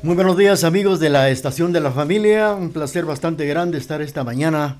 Muy 0.00 0.14
buenos 0.14 0.38
días 0.38 0.62
amigos 0.62 1.00
de 1.00 1.10
la 1.10 1.28
Estación 1.28 1.72
de 1.72 1.80
la 1.80 1.90
Familia, 1.90 2.54
un 2.54 2.70
placer 2.70 3.04
bastante 3.04 3.46
grande 3.46 3.78
estar 3.78 4.00
esta 4.00 4.22
mañana 4.22 4.78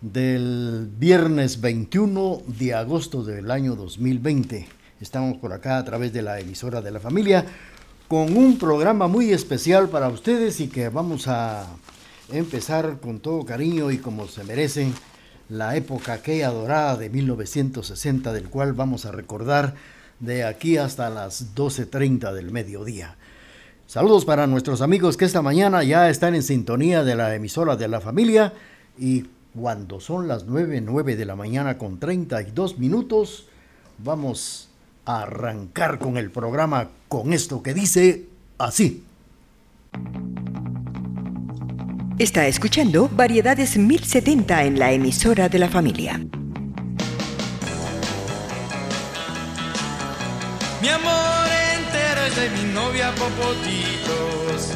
del 0.00 0.88
viernes 0.98 1.60
21 1.60 2.40
de 2.46 2.72
agosto 2.72 3.22
del 3.22 3.50
año 3.50 3.76
2020. 3.76 4.66
Estamos 4.98 5.36
por 5.36 5.52
acá 5.52 5.76
a 5.76 5.84
través 5.84 6.14
de 6.14 6.22
la 6.22 6.40
emisora 6.40 6.80
de 6.80 6.90
la 6.90 7.00
familia 7.00 7.44
con 8.08 8.34
un 8.34 8.58
programa 8.58 9.08
muy 9.08 9.30
especial 9.30 9.90
para 9.90 10.08
ustedes 10.08 10.58
y 10.60 10.68
que 10.68 10.88
vamos 10.88 11.28
a 11.28 11.66
empezar 12.32 12.98
con 12.98 13.20
todo 13.20 13.44
cariño 13.44 13.90
y 13.90 13.98
como 13.98 14.26
se 14.26 14.42
merecen 14.42 14.94
la 15.50 15.76
época 15.76 16.14
aquella 16.14 16.48
dorada 16.48 16.96
de 16.96 17.10
1960 17.10 18.32
del 18.32 18.48
cual 18.48 18.72
vamos 18.72 19.04
a 19.04 19.12
recordar 19.12 19.74
de 20.18 20.44
aquí 20.44 20.78
hasta 20.78 21.10
las 21.10 21.54
12.30 21.54 22.32
del 22.32 22.50
mediodía. 22.52 23.18
Saludos 23.86 24.24
para 24.24 24.48
nuestros 24.48 24.80
amigos 24.82 25.16
que 25.16 25.24
esta 25.24 25.42
mañana 25.42 25.84
ya 25.84 26.10
están 26.10 26.34
en 26.34 26.42
sintonía 26.42 27.04
de 27.04 27.14
la 27.14 27.32
emisora 27.36 27.76
de 27.76 27.86
la 27.86 28.00
familia 28.00 28.52
y 28.98 29.26
cuando 29.54 30.00
son 30.00 30.26
las 30.26 30.44
9, 30.44 30.80
9 30.80 31.14
de 31.14 31.24
la 31.24 31.36
mañana 31.36 31.78
con 31.78 32.00
32 32.00 32.78
minutos, 32.78 33.46
vamos 33.98 34.68
a 35.04 35.22
arrancar 35.22 36.00
con 36.00 36.16
el 36.16 36.32
programa 36.32 36.88
con 37.06 37.32
esto 37.32 37.62
que 37.62 37.74
dice 37.74 38.24
así. 38.58 39.04
Está 42.18 42.48
escuchando 42.48 43.08
Variedades 43.08 43.78
1070 43.78 44.64
en 44.64 44.78
la 44.80 44.90
emisora 44.90 45.48
de 45.48 45.58
la 45.60 45.68
familia. 45.68 46.18
Mi 50.82 50.88
amor 50.88 51.35
de 52.34 52.50
mi 52.50 52.64
novia 52.72 53.14
Popotitos. 53.14 54.72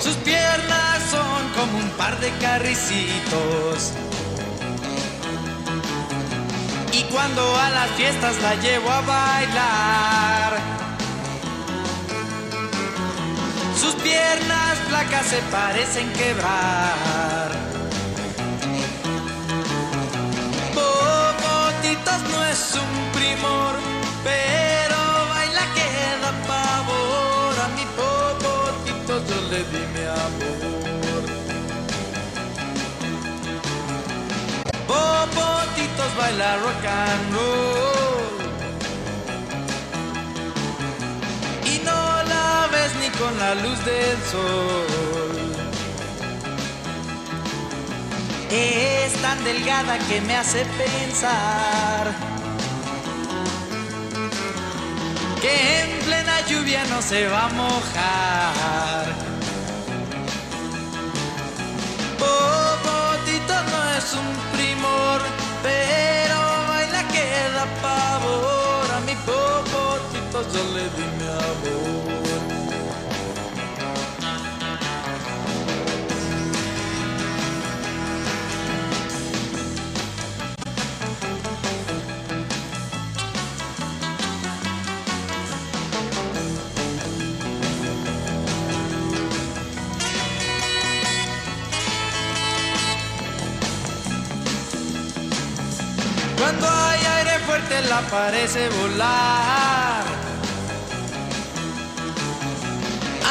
Sus 0.00 0.14
piernas 0.16 1.02
son 1.10 1.48
como 1.56 1.78
un 1.78 1.90
par 1.90 2.18
de 2.20 2.30
carricitos. 2.38 3.92
Y 6.92 7.02
cuando 7.12 7.42
a 7.56 7.70
las 7.70 7.90
fiestas 7.90 8.40
la 8.40 8.54
llevo 8.56 8.90
a 8.90 9.00
bailar, 9.00 10.60
sus 13.80 13.94
piernas 13.96 14.78
flacas 14.88 15.26
se 15.26 15.38
parecen 15.50 16.12
quebrar. 16.12 17.72
no 22.30 22.44
es 22.44 22.74
un 22.74 23.12
primor, 23.12 23.91
pero 24.24 24.98
baila 25.30 25.64
que 25.76 25.88
da 26.22 26.32
pavor. 26.48 27.54
A 27.64 27.68
mi 27.76 27.84
popotito 27.98 29.14
yo 29.28 29.38
le 29.50 29.60
di 29.72 29.82
mi 29.94 30.04
amor. 30.24 31.22
Popotitos 34.86 36.12
baila 36.18 36.50
rock 36.64 36.86
and 37.02 37.34
roll. 37.34 38.36
Y 41.72 41.74
no 41.88 42.00
la 42.32 42.68
ves 42.72 42.92
ni 43.00 43.08
con 43.18 43.32
la 43.38 43.54
luz 43.54 43.78
del 43.84 44.18
sol. 44.32 45.42
Es 48.50 49.12
tan 49.22 49.42
delgada 49.44 49.98
que 49.98 50.20
me 50.20 50.36
hace 50.36 50.66
pensar 50.76 52.12
que 55.42 55.82
en 55.82 55.90
plena 56.06 56.36
lluvia 56.48 56.84
no 56.84 57.02
se 57.02 57.26
va 57.28 57.46
a 57.46 57.48
mojar. 57.48 59.06
Popotito 62.22 63.54
no 63.72 63.80
es 63.98 64.06
un 64.22 64.30
primor, 64.54 65.20
pero 65.66 66.38
baila 66.68 67.02
que 67.14 67.26
da 67.56 67.66
pavor. 67.84 68.86
A 68.96 69.00
mi 69.08 69.16
popotito 69.28 70.38
yo 70.52 70.62
le 70.74 70.84
di 70.96 71.06
mi 71.18 71.28
amor. 71.48 72.21
Cuando 96.58 96.68
hay 96.68 97.00
aire 97.18 97.38
fuerte 97.46 97.80
la 97.88 98.00
parece 98.02 98.68
volar. 98.68 100.04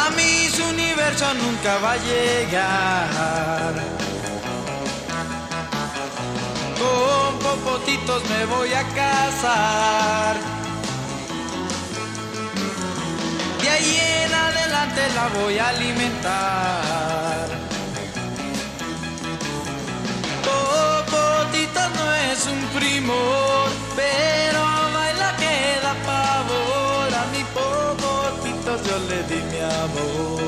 A 0.06 0.10
mí 0.16 0.50
su 0.50 0.64
universo 0.66 1.34
nunca 1.36 1.78
va 1.80 1.92
a 1.94 1.98
llegar. 1.98 3.74
Con 6.80 7.40
popotitos 7.40 8.24
me 8.30 8.46
voy 8.46 8.74
a 8.74 8.84
casar. 8.90 10.38
De 13.62 13.70
ahí 13.70 14.00
en 14.26 14.34
adelante 14.34 15.02
la 15.16 15.28
voy 15.40 15.60
a 15.60 15.68
alimentar. 15.68 17.61
No 21.96 22.14
es 22.32 22.48
un 22.48 22.60
primor, 22.80 23.70
pero 23.96 24.62
baila 24.94 25.36
que 25.38 25.80
da 25.84 25.94
pavor. 26.06 27.14
A 27.14 27.26
mi 27.34 27.44
popotito 27.56 28.72
yo 28.86 29.00
le 29.10 29.24
di 29.24 29.42
mi 29.52 29.60
amor. 29.60 30.41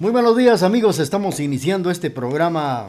Muy 0.00 0.12
buenos 0.12 0.36
días 0.36 0.62
amigos, 0.62 1.00
estamos 1.00 1.40
iniciando 1.40 1.90
este 1.90 2.08
programa 2.08 2.86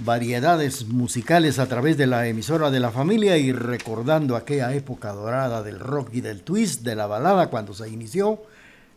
variedades 0.00 0.84
musicales 0.88 1.60
a 1.60 1.68
través 1.68 1.96
de 1.96 2.08
la 2.08 2.26
emisora 2.26 2.72
de 2.72 2.80
la 2.80 2.90
familia 2.90 3.36
y 3.38 3.52
recordando 3.52 4.34
aquella 4.34 4.74
época 4.74 5.12
dorada 5.12 5.62
del 5.62 5.78
rock 5.78 6.08
y 6.12 6.22
del 6.22 6.42
twist, 6.42 6.82
de 6.82 6.96
la 6.96 7.06
balada 7.06 7.50
cuando 7.50 7.72
se 7.72 7.88
inició 7.88 8.42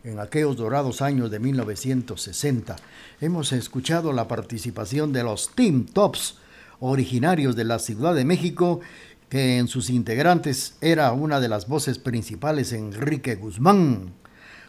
en 0.02 0.18
aquellos 0.18 0.56
dorados 0.56 1.00
años 1.00 1.30
de 1.30 1.38
1960. 1.38 2.74
Hemos 3.20 3.52
escuchado 3.52 4.12
la 4.12 4.26
participación 4.26 5.12
de 5.12 5.22
los 5.22 5.54
Team 5.54 5.86
Tops, 5.86 6.38
originarios 6.80 7.54
de 7.54 7.64
la 7.66 7.78
Ciudad 7.78 8.16
de 8.16 8.24
México, 8.24 8.80
que 9.28 9.58
en 9.58 9.68
sus 9.68 9.90
integrantes 9.90 10.74
era 10.80 11.12
una 11.12 11.38
de 11.38 11.48
las 11.48 11.68
voces 11.68 12.00
principales 12.00 12.72
Enrique 12.72 13.36
Guzmán. 13.36 14.12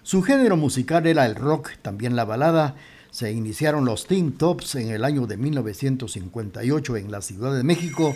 Su 0.04 0.22
género 0.22 0.58
musical 0.58 1.06
era 1.08 1.26
el 1.26 1.36
rock, 1.36 1.72
también 1.82 2.16
la 2.16 2.26
balada, 2.26 2.76
se 3.12 3.32
iniciaron 3.32 3.86
los 3.86 4.06
Team 4.06 4.34
Tops 4.34 4.76
en 4.76 4.90
el 4.90 5.04
año 5.04 5.26
de 5.26 5.38
1958 5.38 6.98
en 6.98 7.12
la 7.12 7.22
Ciudad 7.22 7.56
de 7.56 7.64
México 7.64 8.16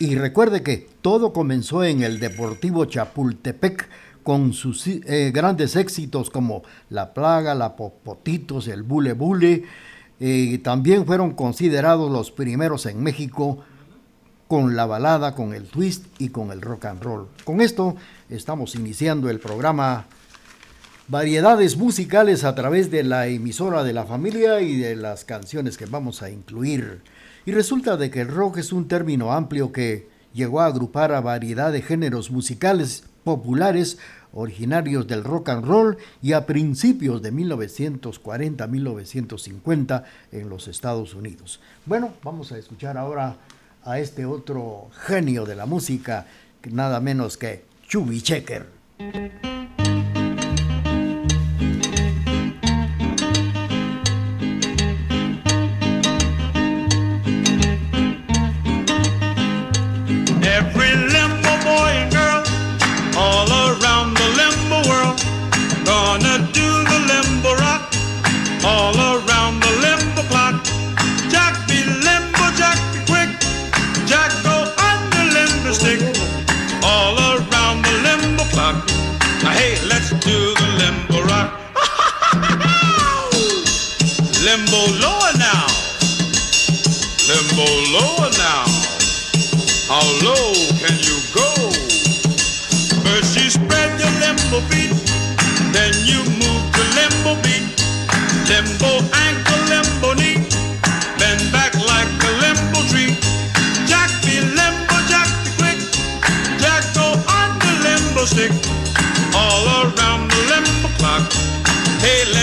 y 0.00 0.16
recuerde 0.16 0.62
que 0.62 0.88
todo 1.00 1.32
comenzó 1.32 1.84
en 1.84 2.02
el 2.02 2.18
Deportivo 2.18 2.84
Chapultepec 2.84 3.88
con 4.22 4.52
sus 4.52 4.86
eh, 4.86 5.30
grandes 5.32 5.76
éxitos 5.76 6.30
como 6.30 6.62
La 6.90 7.14
Plaga, 7.14 7.54
La 7.54 7.76
Popotitos, 7.76 8.68
El 8.68 8.82
Bule 8.82 9.12
Bule. 9.12 9.64
Eh, 10.20 10.58
también 10.62 11.06
fueron 11.06 11.34
considerados 11.34 12.10
los 12.10 12.30
primeros 12.30 12.86
en 12.86 13.02
México 13.02 13.58
con 14.48 14.76
la 14.76 14.86
balada, 14.86 15.34
con 15.34 15.54
el 15.54 15.64
twist 15.64 16.04
y 16.18 16.28
con 16.28 16.50
el 16.50 16.60
rock 16.60 16.86
and 16.86 17.02
roll. 17.02 17.28
Con 17.44 17.60
esto 17.60 17.96
estamos 18.28 18.74
iniciando 18.74 19.30
el 19.30 19.40
programa 19.40 20.06
variedades 21.08 21.76
musicales 21.76 22.44
a 22.44 22.54
través 22.54 22.90
de 22.90 23.02
la 23.02 23.26
emisora 23.26 23.84
de 23.84 23.92
la 23.92 24.04
familia 24.04 24.60
y 24.60 24.76
de 24.76 24.96
las 24.96 25.24
canciones 25.24 25.76
que 25.76 25.86
vamos 25.86 26.22
a 26.22 26.30
incluir. 26.30 27.02
Y 27.44 27.52
resulta 27.52 27.96
de 27.96 28.10
que 28.10 28.20
el 28.20 28.28
rock 28.28 28.58
es 28.58 28.72
un 28.72 28.88
término 28.88 29.32
amplio 29.32 29.72
que 29.72 30.08
llegó 30.32 30.60
a 30.60 30.66
agrupar 30.66 31.12
a 31.12 31.20
variedad 31.20 31.72
de 31.72 31.82
géneros 31.82 32.30
musicales 32.30 33.04
populares 33.24 33.98
originarios 34.32 35.06
del 35.06 35.24
rock 35.24 35.50
and 35.50 35.66
roll 35.66 35.98
y 36.22 36.32
a 36.32 36.46
principios 36.46 37.20
de 37.22 37.32
1940-1950 37.32 40.04
en 40.32 40.48
los 40.48 40.68
Estados 40.68 41.14
Unidos. 41.14 41.60
Bueno, 41.84 42.14
vamos 42.22 42.52
a 42.52 42.58
escuchar 42.58 42.96
ahora 42.96 43.36
a 43.84 43.98
este 43.98 44.24
otro 44.24 44.88
genio 45.06 45.44
de 45.44 45.56
la 45.56 45.66
música, 45.66 46.26
nada 46.70 47.00
menos 47.00 47.36
que 47.36 47.64
Chubby 47.88 48.22
Checker. 48.22 48.68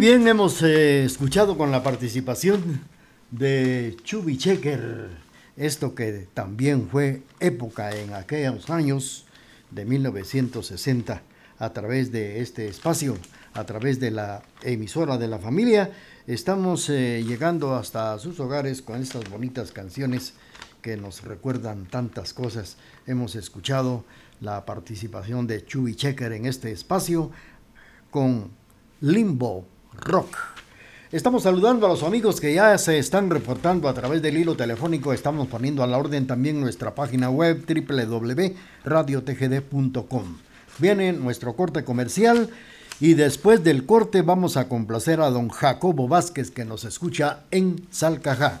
bien, 0.00 0.26
hemos 0.28 0.62
eh, 0.62 1.04
escuchado 1.04 1.58
con 1.58 1.70
la 1.70 1.82
participación 1.82 2.80
de 3.30 3.98
Chubby 4.02 4.38
Checker, 4.38 5.10
esto 5.58 5.94
que 5.94 6.26
también 6.32 6.88
fue 6.88 7.20
época 7.38 7.94
en 7.94 8.14
aquellos 8.14 8.70
años 8.70 9.26
de 9.70 9.84
1960 9.84 11.20
a 11.58 11.72
través 11.74 12.10
de 12.12 12.40
este 12.40 12.66
espacio, 12.66 13.18
a 13.52 13.64
través 13.64 14.00
de 14.00 14.10
la 14.10 14.42
emisora 14.62 15.18
de 15.18 15.28
la 15.28 15.38
familia. 15.38 15.90
Estamos 16.26 16.88
eh, 16.88 17.22
llegando 17.22 17.76
hasta 17.76 18.18
sus 18.18 18.40
hogares 18.40 18.80
con 18.80 19.02
estas 19.02 19.28
bonitas 19.28 19.70
canciones 19.70 20.32
que 20.80 20.96
nos 20.96 21.24
recuerdan 21.24 21.84
tantas 21.84 22.32
cosas. 22.32 22.78
Hemos 23.06 23.34
escuchado 23.34 24.06
la 24.40 24.64
participación 24.64 25.46
de 25.46 25.62
Chubby 25.62 25.94
Checker 25.94 26.32
en 26.32 26.46
este 26.46 26.72
espacio 26.72 27.30
con 28.10 28.50
Limbo 29.02 29.66
rock. 29.94 30.36
Estamos 31.12 31.42
saludando 31.42 31.86
a 31.86 31.88
los 31.88 32.04
amigos 32.04 32.40
que 32.40 32.54
ya 32.54 32.78
se 32.78 32.98
están 32.98 33.30
reportando 33.30 33.88
a 33.88 33.94
través 33.94 34.22
del 34.22 34.38
hilo 34.38 34.56
telefónico. 34.56 35.12
Estamos 35.12 35.48
poniendo 35.48 35.82
a 35.82 35.88
la 35.88 35.98
orden 35.98 36.28
también 36.28 36.60
nuestra 36.60 36.94
página 36.94 37.30
web 37.30 37.64
www.radiotgd.com. 37.66 40.36
Viene 40.78 41.12
nuestro 41.12 41.56
corte 41.56 41.82
comercial 41.82 42.48
y 43.00 43.14
después 43.14 43.64
del 43.64 43.86
corte 43.86 44.22
vamos 44.22 44.56
a 44.56 44.68
complacer 44.68 45.20
a 45.20 45.30
don 45.30 45.48
Jacobo 45.48 46.06
Vázquez 46.06 46.52
que 46.52 46.64
nos 46.64 46.84
escucha 46.84 47.40
en 47.50 47.88
Salcajá. 47.90 48.60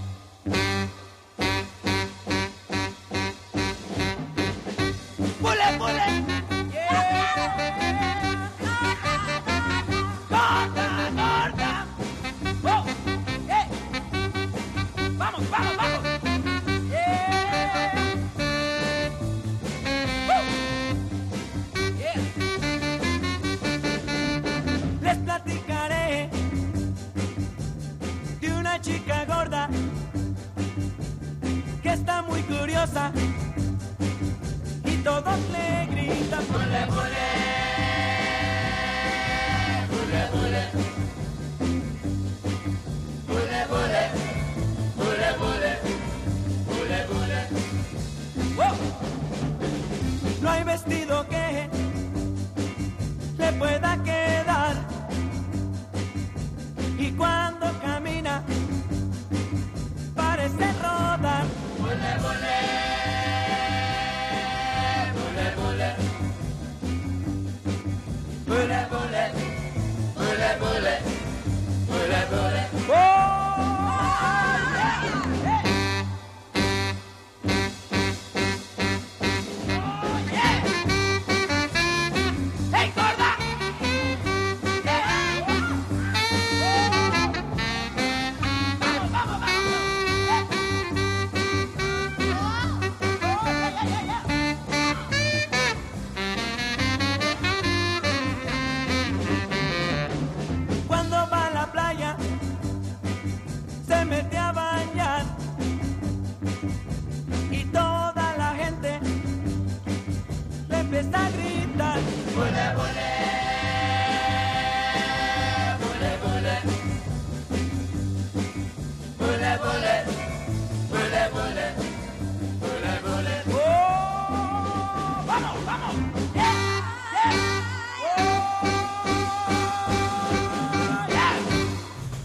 peligrosa 32.81 33.11
y 34.85 34.95
todos 35.03 35.39
le 35.51 35.85
gritan 35.87 36.43
¡Bule, 36.47 36.85
bule! 36.87 37.50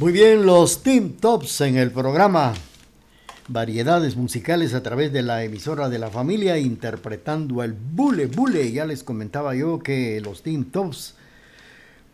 Muy 0.07 0.13
bien, 0.13 0.47
los 0.47 0.85
Team 0.85 1.15
Tops 1.15 1.63
en 1.63 1.77
el 1.77 1.91
programa 1.91 2.55
variedades 3.49 4.15
musicales 4.15 4.73
a 4.73 4.81
través 4.81 5.13
de 5.13 5.23
la 5.23 5.43
emisora 5.43 5.89
de 5.89 5.99
la 5.99 6.11
familia 6.11 6.59
interpretando 6.59 7.65
el 7.65 7.73
Bule 7.73 8.27
Bule. 8.27 8.71
Ya 8.71 8.85
les 8.85 9.03
comentaba 9.03 9.57
yo 9.57 9.81
que 9.81 10.21
los 10.21 10.45
Team 10.45 10.67
Tops, 10.67 11.17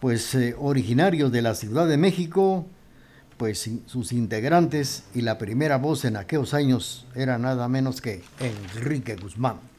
pues 0.00 0.34
eh, 0.34 0.56
originarios 0.58 1.30
de 1.32 1.42
la 1.42 1.54
Ciudad 1.54 1.86
de 1.86 1.98
México, 1.98 2.64
pues 3.36 3.68
sus 3.84 4.12
integrantes 4.12 5.04
y 5.14 5.20
la 5.20 5.36
primera 5.36 5.76
voz 5.76 6.06
en 6.06 6.16
aquellos 6.16 6.54
años 6.54 7.04
era 7.14 7.36
nada 7.36 7.68
menos 7.68 8.00
que 8.00 8.22
Enrique 8.40 9.16
Guzmán. 9.16 9.71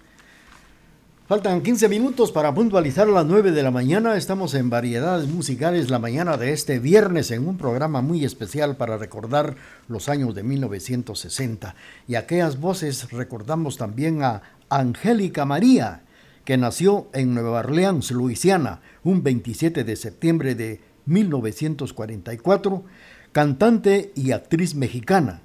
Faltan 1.25 1.61
15 1.61 1.87
minutos 1.87 2.33
para 2.33 2.53
puntualizar 2.53 3.07
las 3.07 3.25
9 3.25 3.53
de 3.53 3.63
la 3.63 3.71
mañana. 3.71 4.17
Estamos 4.17 4.53
en 4.55 4.69
Variedades 4.69 5.29
Musicales 5.29 5.89
la 5.89 5.97
mañana 5.97 6.35
de 6.35 6.51
este 6.51 6.79
viernes 6.79 7.31
en 7.31 7.47
un 7.47 7.57
programa 7.57 8.01
muy 8.01 8.25
especial 8.25 8.75
para 8.75 8.97
recordar 8.97 9.55
los 9.87 10.09
años 10.09 10.35
de 10.35 10.43
1960. 10.43 11.75
Y 12.09 12.15
aquellas 12.15 12.59
voces 12.59 13.09
recordamos 13.13 13.77
también 13.77 14.21
a 14.21 14.41
Angélica 14.67 15.45
María, 15.45 16.01
que 16.43 16.57
nació 16.57 17.07
en 17.13 17.33
Nueva 17.33 17.59
Orleans, 17.59 18.11
Luisiana, 18.11 18.81
un 19.05 19.23
27 19.23 19.85
de 19.85 19.95
septiembre 19.95 20.55
de 20.55 20.81
1944, 21.05 22.83
cantante 23.31 24.11
y 24.13 24.33
actriz 24.33 24.75
mexicana, 24.75 25.39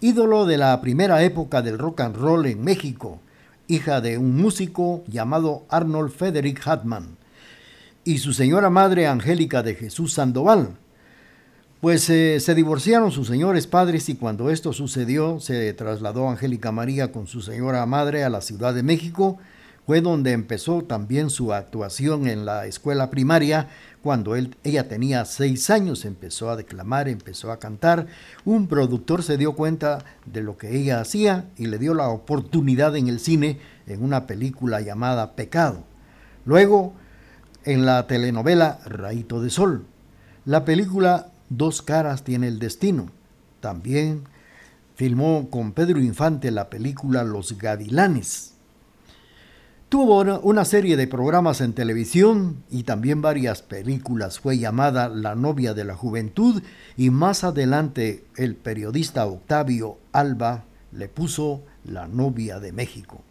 ídolo 0.00 0.46
de 0.46 0.56
la 0.56 0.80
primera 0.80 1.24
época 1.24 1.62
del 1.62 1.80
rock 1.80 2.02
and 2.02 2.16
roll 2.16 2.46
en 2.46 2.62
México 2.62 3.18
hija 3.68 4.00
de 4.00 4.18
un 4.18 4.36
músico 4.36 5.04
llamado 5.06 5.64
Arnold 5.68 6.10
Frederick 6.10 6.66
Hartman, 6.66 7.16
y 8.04 8.18
su 8.18 8.32
señora 8.32 8.70
madre 8.70 9.06
Angélica 9.06 9.62
de 9.62 9.74
Jesús 9.74 10.12
Sandoval. 10.12 10.76
Pues 11.80 12.08
eh, 12.08 12.40
se 12.40 12.54
divorciaron 12.54 13.12
sus 13.12 13.26
señores 13.26 13.66
padres 13.66 14.08
y 14.08 14.14
cuando 14.14 14.50
esto 14.50 14.72
sucedió 14.72 15.38
se 15.40 15.72
trasladó 15.74 16.28
Angélica 16.28 16.72
María 16.72 17.12
con 17.12 17.26
su 17.26 17.42
señora 17.42 17.84
madre 17.84 18.24
a 18.24 18.30
la 18.30 18.40
Ciudad 18.40 18.74
de 18.74 18.82
México. 18.82 19.38
Fue 19.86 20.00
donde 20.00 20.32
empezó 20.32 20.82
también 20.82 21.30
su 21.30 21.52
actuación 21.52 22.26
en 22.26 22.46
la 22.46 22.66
escuela 22.66 23.10
primaria. 23.10 23.68
Cuando 24.02 24.34
ella 24.34 24.88
tenía 24.88 25.24
seis 25.24 25.68
años 25.70 26.04
empezó 26.04 26.50
a 26.50 26.56
declamar, 26.56 27.08
empezó 27.08 27.52
a 27.52 27.58
cantar. 27.58 28.06
Un 28.44 28.66
productor 28.66 29.22
se 29.22 29.36
dio 29.36 29.54
cuenta 29.54 30.04
de 30.24 30.42
lo 30.42 30.56
que 30.56 30.76
ella 30.76 31.00
hacía 31.00 31.46
y 31.56 31.66
le 31.66 31.78
dio 31.78 31.94
la 31.94 32.08
oportunidad 32.08 32.96
en 32.96 33.08
el 33.08 33.20
cine 33.20 33.60
en 33.86 34.02
una 34.02 34.26
película 34.26 34.80
llamada 34.80 35.36
Pecado. 35.36 35.84
Luego, 36.46 36.94
en 37.64 37.86
la 37.86 38.06
telenovela 38.06 38.80
Raíto 38.86 39.42
de 39.42 39.50
Sol. 39.50 39.86
La 40.44 40.64
película 40.64 41.28
Dos 41.50 41.82
caras 41.82 42.24
tiene 42.24 42.48
el 42.48 42.58
destino. 42.58 43.10
También 43.60 44.24
filmó 44.96 45.50
con 45.50 45.72
Pedro 45.72 46.00
Infante 46.00 46.50
la 46.50 46.70
película 46.70 47.22
Los 47.22 47.58
Gavilanes. 47.58 48.53
Tuvo 49.94 50.22
una 50.40 50.64
serie 50.64 50.96
de 50.96 51.06
programas 51.06 51.60
en 51.60 51.72
televisión 51.72 52.64
y 52.68 52.82
también 52.82 53.22
varias 53.22 53.62
películas. 53.62 54.40
Fue 54.40 54.58
llamada 54.58 55.08
La 55.08 55.36
novia 55.36 55.72
de 55.72 55.84
la 55.84 55.94
juventud 55.94 56.64
y 56.96 57.10
más 57.10 57.44
adelante 57.44 58.24
el 58.36 58.56
periodista 58.56 59.24
Octavio 59.24 59.98
Alba 60.10 60.64
le 60.90 61.06
puso 61.06 61.62
La 61.84 62.08
novia 62.08 62.58
de 62.58 62.72
México. 62.72 63.22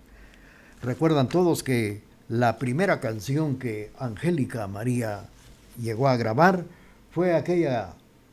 Recuerdan 0.82 1.28
todos 1.28 1.64
que 1.64 2.02
la 2.30 2.58
primera 2.60 3.02
canción 3.02 3.58
que 3.58 3.92
Angélica 4.00 4.66
María 4.68 5.26
llegó 5.82 6.08
a 6.08 6.16
grabar 6.16 6.64
fue 7.12 7.36
aquella 7.36 7.90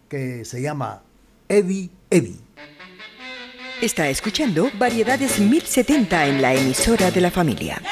que 0.09 0.45
se 0.45 0.63
llama 0.63 1.03
Eddie 1.49 1.91
Eddie. 2.11 2.39
Está 3.83 4.09
escuchando 4.09 4.71
Variedades 4.79 5.41
1070 5.41 6.27
en 6.29 6.43
la 6.43 6.55
emisora 6.55 7.11
de 7.11 7.21
la 7.23 7.33
familia. 7.33 7.83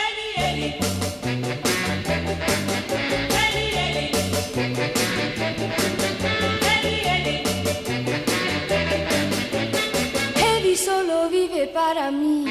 Para 11.74 12.10
mí. 12.10 12.44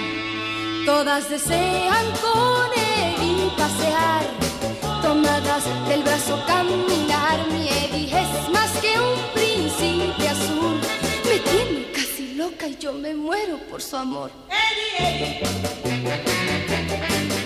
Todas 0.85 1.29
desean 1.29 2.05
con 2.21 2.69
Eddie 2.75 3.49
pasear. 3.57 4.25
Tomadas 5.01 5.63
del 5.87 6.03
brazo 6.03 6.41
caminar. 6.45 7.45
Mi 7.51 7.67
Eddie 7.67 8.07
es 8.07 8.49
más 8.51 8.71
que 8.79 8.99
un 8.99 9.19
príncipe 9.33 10.27
azul. 10.27 10.79
Me 11.25 11.39
tiene 11.39 11.91
casi 11.91 12.35
loca 12.35 12.67
y 12.67 12.77
yo 12.77 12.93
me 12.93 13.13
muero 13.13 13.57
por 13.69 13.81
su 13.81 13.97
amor. 13.97 14.31
Eddie, 14.49 15.41
Eddie 15.41 17.36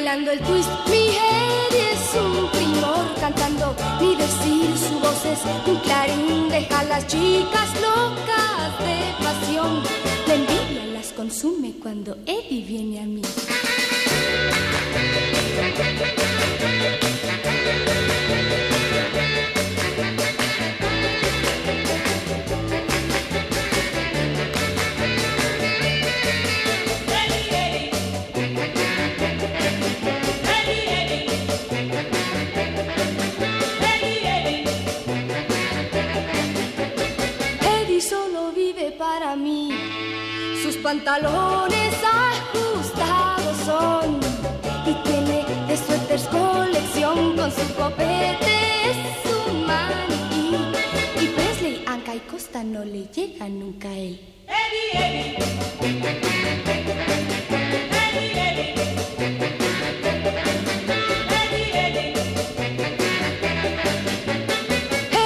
bailando 0.00 0.30
el 0.30 0.40
twist. 0.40 0.70
Mi 0.88 1.08
Eddie 1.08 1.92
es 1.92 2.14
un 2.14 2.50
primor, 2.50 3.04
cantando 3.20 3.74
ni 4.00 4.14
decir 4.16 4.68
su 4.78 4.98
voz 4.98 5.24
es 5.24 5.40
un 5.66 5.76
clarín. 5.80 6.48
Deja 6.48 6.80
a 6.80 6.84
las 6.84 7.06
chicas 7.06 7.68
locas 7.82 8.70
de 8.86 8.96
pasión. 9.24 9.82
La 10.26 10.34
envidia 10.34 10.86
las 10.94 11.08
consume 11.12 11.74
cuando 11.82 12.16
Eddie 12.26 12.64
viene 12.64 13.00
a 13.00 13.04
mí. 13.04 13.22
Pantalones 40.90 41.94
ajustados 42.02 43.56
son 43.64 44.18
y 44.84 44.92
tiene 45.04 45.44
de 45.68 45.76
suéteres 45.76 46.26
colección 46.26 47.36
con 47.36 47.48
su 47.52 47.74
copete 47.74 48.54
es 48.88 48.96
su 49.22 49.54
maniquí. 49.68 50.56
Y 51.22 51.26
Presley, 51.28 51.84
Anca 51.86 52.12
y 52.16 52.18
Costa 52.30 52.64
no 52.64 52.84
le 52.84 53.06
llega 53.06 53.48
nunca 53.48 53.88
a 53.88 53.96
él. 53.96 54.20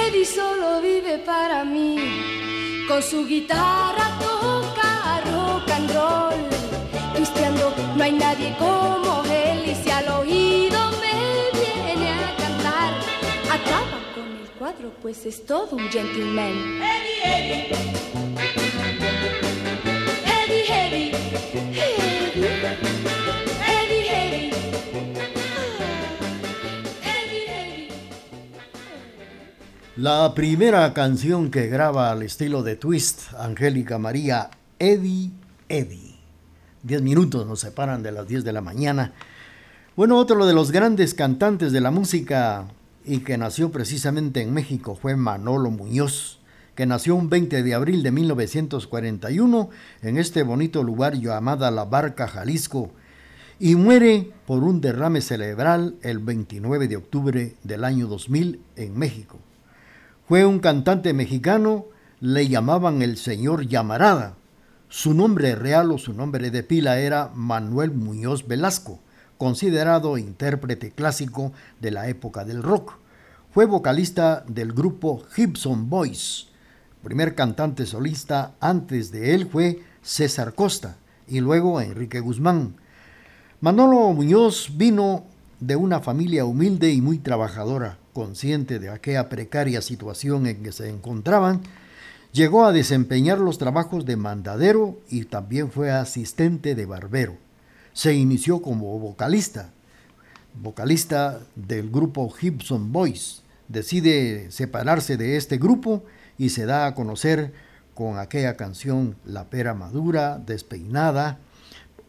Eddie 0.03 0.25
solo 0.25 0.79
vive 0.81 1.17
para 1.25 1.63
mí. 1.63 1.97
Con 2.87 3.01
su 3.01 3.25
guitarra 3.25 4.14
nadie 8.35 8.55
como 8.57 9.23
él. 9.25 9.69
Y 9.69 9.75
si 9.75 9.89
al 9.89 10.07
oído 10.09 10.79
me 11.01 11.59
viene 11.59 12.09
a 12.09 12.35
cantar, 12.37 12.93
acaba 13.49 13.99
con 14.13 14.25
el 14.41 14.49
cuadro, 14.57 14.93
pues 15.01 15.25
es 15.25 15.45
todo 15.45 15.75
un 15.75 15.89
gentleman. 15.89 16.81
Eddie, 16.81 17.23
Eddie. 17.23 17.71
Eddie, 20.25 20.65
Eddie. 20.69 21.15
La 29.97 30.33
primera 30.35 30.93
canción 30.93 31.49
que 31.49 31.67
graba 31.67 32.11
al 32.11 32.21
estilo 32.21 32.63
de 32.63 32.75
Twist, 32.75 33.33
Angélica 33.39 33.97
María, 33.97 34.51
Eddie 34.77 35.31
Eddie. 35.69 36.04
Diez 36.85 37.01
minutos 37.01 37.47
nos 37.47 37.61
separan 37.61 38.03
de 38.03 38.11
las 38.11 38.27
10 38.27 38.43
de 38.43 38.53
la 38.53 38.61
mañana. 38.61 39.11
Bueno, 39.95 40.19
otro 40.19 40.45
de 40.45 40.53
los 40.53 40.71
grandes 40.71 41.15
cantantes 41.15 41.71
de 41.71 41.81
la 41.81 41.89
música 41.89 42.67
y 43.03 43.21
que 43.21 43.39
nació 43.39 43.71
precisamente 43.71 44.43
en 44.43 44.53
México 44.53 44.93
fue 44.93 45.15
Manolo 45.15 45.71
Muñoz, 45.71 46.41
que 46.75 46.85
nació 46.85 47.15
un 47.15 47.27
20 47.27 47.63
de 47.63 47.73
abril 47.73 48.03
de 48.03 48.11
1941 48.11 49.69
en 50.03 50.17
este 50.19 50.43
bonito 50.43 50.83
lugar 50.83 51.15
llamada 51.15 51.71
La 51.71 51.85
Barca, 51.85 52.27
Jalisco, 52.27 52.91
y 53.59 53.73
muere 53.73 54.31
por 54.45 54.63
un 54.63 54.79
derrame 54.79 55.21
cerebral 55.21 55.95
el 56.03 56.19
29 56.19 56.87
de 56.87 56.97
octubre 56.97 57.55
del 57.63 57.83
año 57.83 58.05
2000 58.05 58.59
en 58.75 58.95
México. 58.95 59.39
Fue 60.27 60.45
un 60.45 60.59
cantante 60.59 61.13
mexicano, 61.13 61.85
le 62.19 62.47
llamaban 62.47 63.01
el 63.01 63.17
señor 63.17 63.65
Llamarada. 63.65 64.35
Su 64.89 65.13
nombre 65.13 65.55
real 65.55 65.91
o 65.91 65.97
su 65.97 66.13
nombre 66.13 66.51
de 66.51 66.61
pila 66.61 66.99
era 66.99 67.31
Manuel 67.33 67.91
Muñoz 67.91 68.47
Velasco, 68.47 68.99
considerado 69.37 70.17
intérprete 70.17 70.91
clásico 70.91 71.53
de 71.81 71.91
la 71.91 72.07
época 72.07 72.45
del 72.45 72.61
rock. 72.61 72.93
Fue 73.51 73.65
vocalista 73.65 74.43
del 74.47 74.73
grupo 74.73 75.23
Gibson 75.33 75.89
Boys. 75.89 76.49
primer 77.03 77.35
cantante 77.35 77.85
solista 77.85 78.53
antes 78.59 79.11
de 79.11 79.33
él 79.33 79.47
fue 79.47 79.81
César 80.03 80.53
Costa 80.53 80.97
y 81.27 81.39
luego 81.39 81.81
Enrique 81.81 82.19
Guzmán. 82.19 82.75
Manolo 83.61 84.13
Muñoz 84.13 84.71
vino 84.77 85.25
de 85.59 85.75
una 85.75 85.99
familia 85.99 86.45
humilde 86.45 86.91
y 86.91 87.01
muy 87.01 87.17
trabajadora, 87.17 87.97
consciente 88.13 88.77
de 88.77 88.89
aquella 88.89 89.29
precaria 89.29 89.81
situación 89.81 90.45
en 90.45 90.61
que 90.61 90.71
se 90.71 90.89
encontraban, 90.89 91.61
llegó 92.35 92.65
a 92.65 92.73
desempeñar 92.73 93.39
los 93.39 93.57
trabajos 93.57 94.05
de 94.05 94.17
mandadero 94.17 94.99
y 95.09 95.23
también 95.23 95.71
fue 95.71 95.89
asistente 95.89 96.75
de 96.75 96.85
barbero. 96.85 97.37
Se 97.93 98.13
inició 98.13 98.61
como 98.61 98.99
vocalista, 98.99 99.69
vocalista 100.61 101.39
del 101.55 101.89
grupo 101.89 102.29
Gibson 102.29 102.91
Boys. 102.91 103.41
Decide 103.69 104.51
separarse 104.51 105.15
de 105.15 105.37
este 105.37 105.57
grupo 105.57 106.03
y 106.37 106.49
se 106.49 106.65
da 106.65 106.87
a 106.87 106.93
conocer 106.93 107.53
con 107.93 108.19
aquella 108.19 108.57
canción 108.57 109.15
La 109.23 109.45
pera 109.45 109.73
madura, 109.73 110.37
despeinada, 110.37 111.39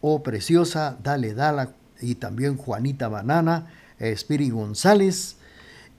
Oh 0.01 0.23
Preciosa, 0.23 0.97
Dale 1.01 1.33
Dala 1.33 1.71
y 2.01 2.15
también 2.15 2.57
Juanita 2.57 3.07
Banana, 3.07 3.67
Espiri 3.97 4.49
González. 4.49 5.36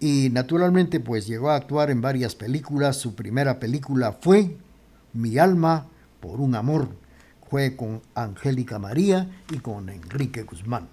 Y 0.00 0.30
naturalmente 0.30 1.00
pues 1.00 1.26
llegó 1.26 1.50
a 1.50 1.56
actuar 1.56 1.90
en 1.90 2.00
varias 2.00 2.34
películas. 2.34 2.96
Su 2.96 3.14
primera 3.14 3.58
película 3.58 4.12
fue 4.12 4.56
Mi 5.12 5.38
alma 5.38 5.86
por 6.20 6.40
un 6.40 6.54
amor. 6.54 6.88
Fue 7.50 7.76
con 7.76 8.02
Angélica 8.14 8.78
María 8.78 9.28
y 9.50 9.58
con 9.58 9.88
Enrique 9.88 10.42
Guzmán. 10.42 10.88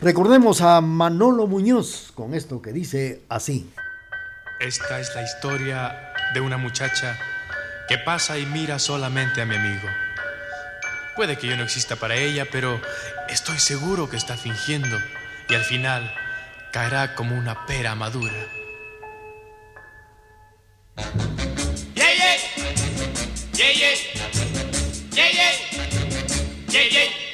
Recordemos 0.00 0.60
a 0.60 0.80
Manolo 0.82 1.46
Muñoz 1.46 2.12
con 2.14 2.34
esto 2.34 2.60
que 2.60 2.72
dice 2.72 3.22
así. 3.30 3.70
Esta 4.60 5.00
es 5.00 5.14
la 5.14 5.22
historia 5.22 6.12
de 6.34 6.40
una 6.40 6.58
muchacha 6.58 7.18
que 7.88 7.96
pasa 7.98 8.38
y 8.38 8.46
mira 8.46 8.78
solamente 8.78 9.40
a 9.40 9.46
mi 9.46 9.54
amigo. 9.54 9.88
Puede 11.16 11.38
que 11.38 11.46
yo 11.46 11.56
no 11.56 11.62
exista 11.62 11.96
para 11.96 12.16
ella, 12.16 12.46
pero 12.52 12.78
estoy 13.30 13.58
seguro 13.58 14.10
que 14.10 14.18
está 14.18 14.36
fingiendo 14.36 14.98
y 15.48 15.54
al 15.54 15.62
final 15.62 16.12
caerá 16.76 17.14
como 17.14 17.34
una 17.34 17.64
pera 17.64 17.94
madura. 17.94 18.34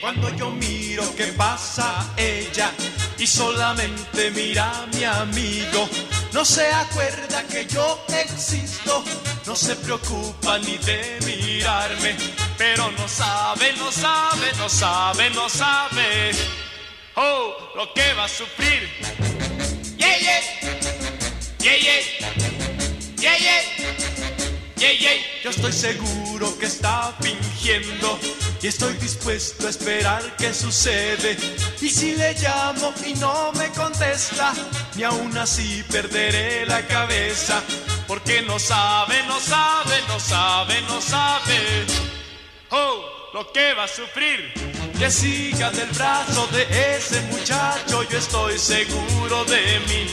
Cuando 0.01 0.29
yo 0.37 0.51
miro 0.51 1.03
que 1.17 1.27
pasa 1.33 2.15
ella 2.17 2.71
y 3.19 3.27
solamente 3.27 4.31
mira 4.31 4.83
a 4.83 4.87
mi 4.87 5.03
amigo, 5.03 5.89
no 6.33 6.45
se 6.45 6.65
acuerda 6.73 7.43
que 7.51 7.67
yo 7.67 8.05
existo, 8.23 9.03
no 9.45 9.57
se 9.57 9.75
preocupa 9.75 10.59
ni 10.61 10.79
de 10.79 11.19
mirarme 11.27 12.15
pero 12.57 12.93
no 12.93 13.09
sabe, 13.09 13.73
no 13.77 13.91
sabe, 13.91 14.53
no 14.57 14.69
sabe, 14.69 15.31
no 15.31 15.49
sabe. 15.49 16.31
Oh, 17.15 17.55
lo 17.77 17.93
que 17.93 18.15
va 18.15 18.25
a 18.25 18.29
sufrir. 18.29 18.89
Yeah, 19.99 20.19
yeah, 20.19 20.41
yeah, 21.61 21.77
yeah, 21.77 22.01
yeah, 23.19 23.37
yeah, 24.79 24.93
yeah. 24.93 25.13
Yo 25.43 25.51
estoy 25.51 25.73
seguro 25.73 26.59
que 26.59 26.67
está 26.67 27.15
fingiendo 27.21 28.19
y 28.63 28.67
estoy 28.67 28.95
dispuesto 28.95 29.67
a 29.67 29.71
esperar 29.71 30.23
qué 30.37 30.55
sucede. 30.55 31.37
Y 31.81 31.89
si 31.91 32.15
le 32.15 32.33
llamo 32.35 32.95
y 33.05 33.15
no 33.15 33.53
me 33.53 33.69
contesta, 33.71 34.55
ni 34.95 35.03
aún 35.03 35.37
así 35.37 35.85
perderé 35.91 36.65
la 36.67 36.87
cabeza. 36.87 37.63
Porque 38.07 38.43
no 38.43 38.59
sabe, 38.59 39.23
no 39.29 39.39
sabe, 39.39 40.01
no 40.09 40.19
sabe, 40.19 40.81
no 40.83 41.01
sabe 41.01 41.87
oh, 42.73 43.31
lo 43.35 43.53
que 43.53 43.75
va 43.75 43.85
a 43.85 43.89
sufrir. 43.89 44.72
Que 44.99 45.11
siga 45.11 45.71
del 45.71 45.91
brazo 45.91 46.47
de 46.49 46.97
ese 46.97 47.21
muchacho, 47.23 48.03
yo 48.09 48.19
estoy 48.19 48.59
seguro 48.59 49.45
de 49.45 49.81
mí. 49.89 50.07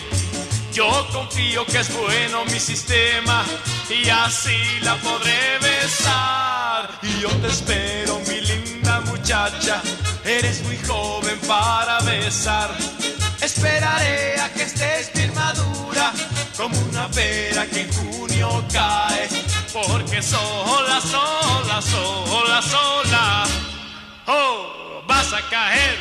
Yo 0.74 1.08
confío 1.12 1.65
que 1.65 1.80
es 1.80 1.94
bueno 1.96 2.46
mi 2.46 2.60
sistema 2.60 3.46
y 3.89 4.10
así 4.10 4.58
la 4.82 4.96
podré 4.98 5.60
besar. 5.60 6.89
Y 7.02 7.22
yo 7.22 7.30
te 7.42 7.48
espero, 7.48 8.20
mi 8.28 8.42
linda 8.42 9.02
muchacha, 9.02 9.82
eres 10.24 10.63
muy 10.63 10.78
joven 10.88 11.39
para 11.48 12.00
besar. 12.02 12.76
Esperaré 13.42 14.39
a 14.39 14.50
que 14.54 14.63
estés 14.63 15.12
bien 15.13 15.34
madura, 15.34 16.13
como 16.58 16.78
una 16.89 17.08
pera 17.10 17.65
que 17.68 17.82
en 17.82 17.94
junio 17.94 18.65
cae 18.72 19.30
porque 19.74 20.22
sola, 20.22 21.00
sola, 21.02 21.82
sola, 21.82 22.62
sola, 22.62 23.44
oh, 24.30 25.02
vas 25.08 25.34
a 25.34 25.42
caer. 25.50 25.98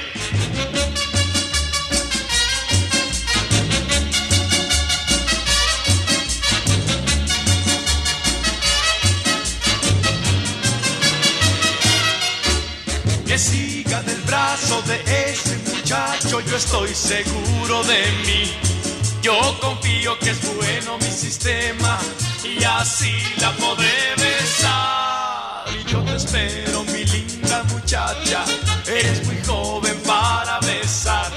Que 13.27 13.39
siga 13.39 14.03
del 14.03 14.21
brazo 14.23 14.83
de 14.83 15.01
ese 15.31 15.57
muchacho, 15.71 16.41
yo 16.41 16.57
estoy 16.57 16.95
seguro 16.95 17.83
de 17.85 18.01
mí. 18.27 18.53
Yo 19.23 19.39
confío 19.61 20.19
que 20.19 20.31
es 20.31 20.55
bueno 20.57 20.97
mi 20.99 21.11
sistema 21.11 21.99
y 22.45 22.63
así 22.65 23.13
la 23.41 23.53
podré 23.53 24.15
besar. 24.17 25.65
Y 25.75 25.91
yo 25.91 26.03
te 26.05 26.17
espero, 26.17 26.85
mi 26.85 26.98
muchacha, 28.09 28.45
eres 28.87 29.27
muy 29.27 29.37
joven 29.45 30.01
para 30.07 30.61
besar. 30.61 31.31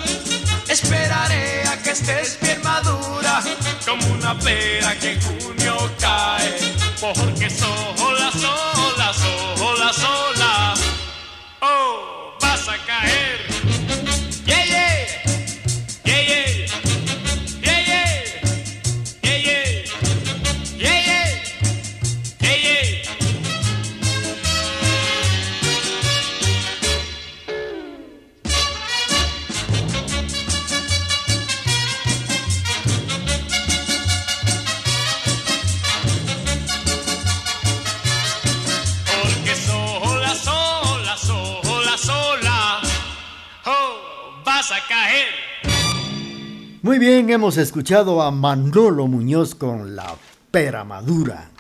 Esperaré 0.68 1.64
a 1.68 1.82
que 1.82 1.92
estés 1.92 2.38
bien 2.42 2.62
madura, 2.64 3.42
como 3.86 4.06
una 4.14 4.38
pera 4.40 4.98
que 5.00 5.14
en 5.14 5.22
junio 5.22 5.76
cae, 6.00 6.58
porque 7.00 7.50
sola, 7.50 8.32
sola, 8.32 9.14
sola, 9.14 9.94
sola, 9.94 10.74
oh, 11.62 12.21
Muy 46.84 46.98
bien, 46.98 47.30
hemos 47.30 47.58
escuchado 47.58 48.24
a 48.24 48.32
Manolo 48.32 49.06
Muñoz 49.06 49.54
con 49.54 49.96
La 49.96 50.16
Pera 50.50 50.84
Madura. 50.84 51.52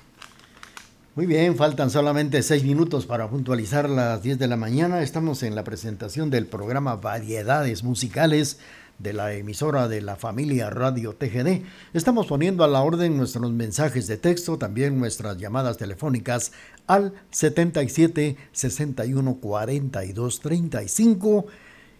Muy 1.13 1.27
bien, 1.27 1.55
faltan 1.55 1.91
solamente 1.91 2.41
seis 2.41 2.63
minutos 2.63 3.05
para 3.05 3.29
puntualizar 3.29 3.87
las 3.87 4.23
10 4.23 4.39
de 4.39 4.47
la 4.47 4.57
mañana. 4.57 5.03
Estamos 5.03 5.43
en 5.43 5.53
la 5.53 5.63
presentación 5.63 6.31
del 6.31 6.47
programa 6.47 6.95
Variedades 6.95 7.83
Musicales 7.83 8.57
de 8.97 9.13
la 9.13 9.31
emisora 9.33 9.87
de 9.87 10.01
la 10.01 10.15
familia 10.15 10.71
Radio 10.71 11.13
TGD. 11.13 11.65
Estamos 11.93 12.25
poniendo 12.25 12.63
a 12.63 12.67
la 12.67 12.81
orden 12.81 13.15
nuestros 13.15 13.51
mensajes 13.51 14.07
de 14.07 14.17
texto, 14.17 14.57
también 14.57 14.97
nuestras 14.97 15.37
llamadas 15.37 15.77
telefónicas 15.77 16.51
al 16.87 17.13
77 17.29 18.37
61 18.53 19.35
42 19.35 20.39
35 20.39 21.45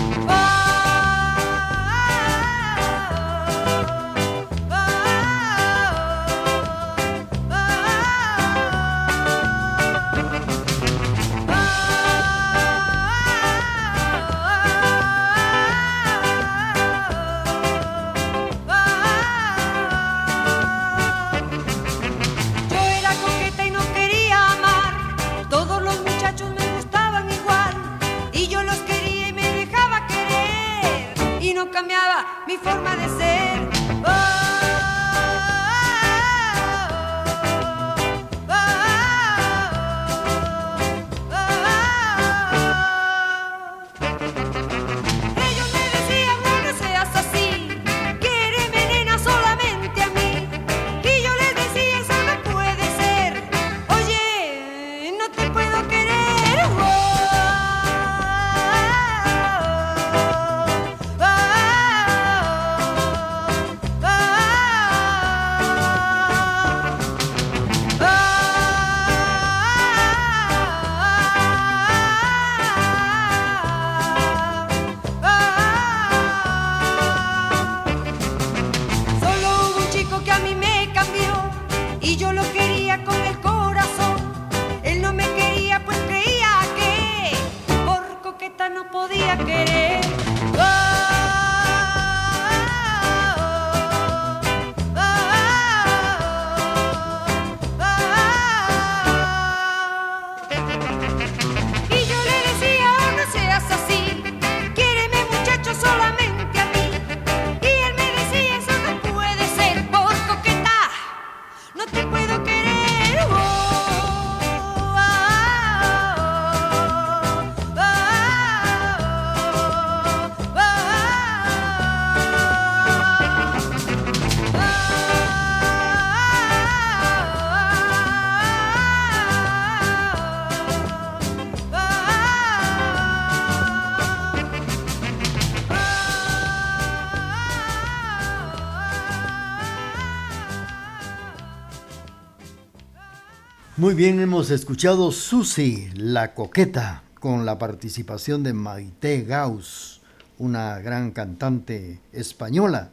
Muy 143.81 143.95
bien, 143.95 144.19
hemos 144.19 144.51
escuchado 144.51 145.11
Susi, 145.11 145.89
la 145.95 146.35
coqueta, 146.35 147.01
con 147.19 147.47
la 147.47 147.57
participación 147.57 148.43
de 148.43 148.53
Maite 148.53 149.23
Gauss, 149.23 150.01
una 150.37 150.77
gran 150.77 151.09
cantante 151.09 151.99
española 152.13 152.91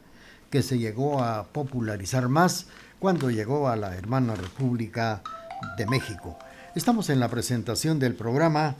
que 0.49 0.63
se 0.63 0.79
llegó 0.79 1.21
a 1.21 1.43
popularizar 1.53 2.27
más 2.27 2.65
cuando 2.97 3.29
llegó 3.29 3.69
a 3.69 3.75
la 3.75 3.95
hermana 3.95 4.33
República 4.33 5.21
de 5.77 5.85
México. 5.85 6.39
Estamos 6.73 7.11
en 7.11 7.19
la 7.19 7.29
presentación 7.29 7.99
del 7.99 8.15
programa 8.15 8.75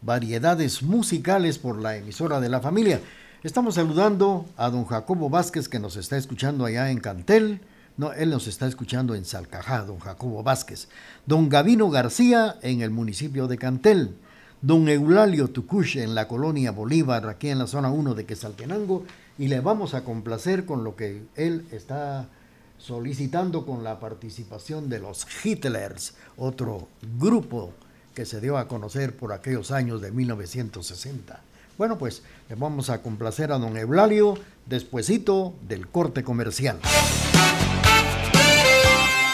Variedades 0.00 0.82
Musicales 0.82 1.60
por 1.60 1.80
la 1.80 1.94
emisora 1.96 2.40
de 2.40 2.48
la 2.48 2.58
familia. 2.58 3.00
Estamos 3.44 3.76
saludando 3.76 4.46
a 4.56 4.68
don 4.68 4.84
Jacobo 4.84 5.30
Vázquez 5.30 5.68
que 5.68 5.78
nos 5.78 5.94
está 5.94 6.16
escuchando 6.16 6.64
allá 6.64 6.90
en 6.90 6.98
Cantel, 6.98 7.60
no, 7.96 8.12
él 8.12 8.30
nos 8.30 8.46
está 8.46 8.66
escuchando 8.66 9.14
en 9.14 9.24
Salcajá, 9.24 9.82
don 9.84 9.98
Jacobo 9.98 10.42
Vázquez. 10.42 10.88
Don 11.26 11.48
Gavino 11.48 11.90
García 11.90 12.56
en 12.62 12.80
el 12.80 12.90
municipio 12.90 13.48
de 13.48 13.58
Cantel. 13.58 14.16
Don 14.62 14.88
Eulalio 14.88 15.48
Tucush 15.48 15.98
en 15.98 16.14
la 16.14 16.28
colonia 16.28 16.70
Bolívar, 16.70 17.28
aquí 17.28 17.48
en 17.48 17.58
la 17.58 17.66
zona 17.66 17.90
1 17.90 18.14
de 18.14 18.24
Quesaltenango. 18.24 19.04
Y 19.38 19.48
le 19.48 19.60
vamos 19.60 19.94
a 19.94 20.04
complacer 20.04 20.64
con 20.64 20.84
lo 20.84 20.96
que 20.96 21.22
él 21.36 21.66
está 21.70 22.28
solicitando 22.78 23.66
con 23.66 23.84
la 23.84 24.00
participación 24.00 24.88
de 24.88 24.98
los 24.98 25.26
Hitlers, 25.44 26.14
otro 26.36 26.88
grupo 27.18 27.72
que 28.14 28.24
se 28.24 28.40
dio 28.40 28.58
a 28.58 28.68
conocer 28.68 29.16
por 29.16 29.32
aquellos 29.32 29.70
años 29.70 30.00
de 30.00 30.10
1960. 30.10 31.40
Bueno, 31.78 31.98
pues 31.98 32.22
le 32.48 32.54
vamos 32.54 32.90
a 32.90 33.02
complacer 33.02 33.52
a 33.52 33.58
don 33.58 33.76
Eulalio 33.76 34.36
despuesito 34.66 35.54
del 35.66 35.88
corte 35.88 36.22
comercial. 36.22 36.78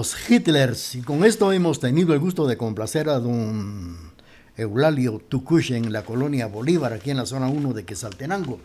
Los 0.00 0.16
Hitlers. 0.30 0.94
Y 0.94 1.02
con 1.02 1.26
esto 1.26 1.52
hemos 1.52 1.78
tenido 1.78 2.14
el 2.14 2.20
gusto 2.20 2.46
de 2.46 2.56
complacer 2.56 3.10
a 3.10 3.18
don 3.18 3.98
Eulalio 4.56 5.18
Tucush 5.18 5.72
en 5.72 5.92
la 5.92 6.04
colonia 6.06 6.46
Bolívar, 6.46 6.94
aquí 6.94 7.10
en 7.10 7.18
la 7.18 7.26
zona 7.26 7.48
1 7.48 7.74
de 7.74 7.84
Quesaltenango. 7.84 8.60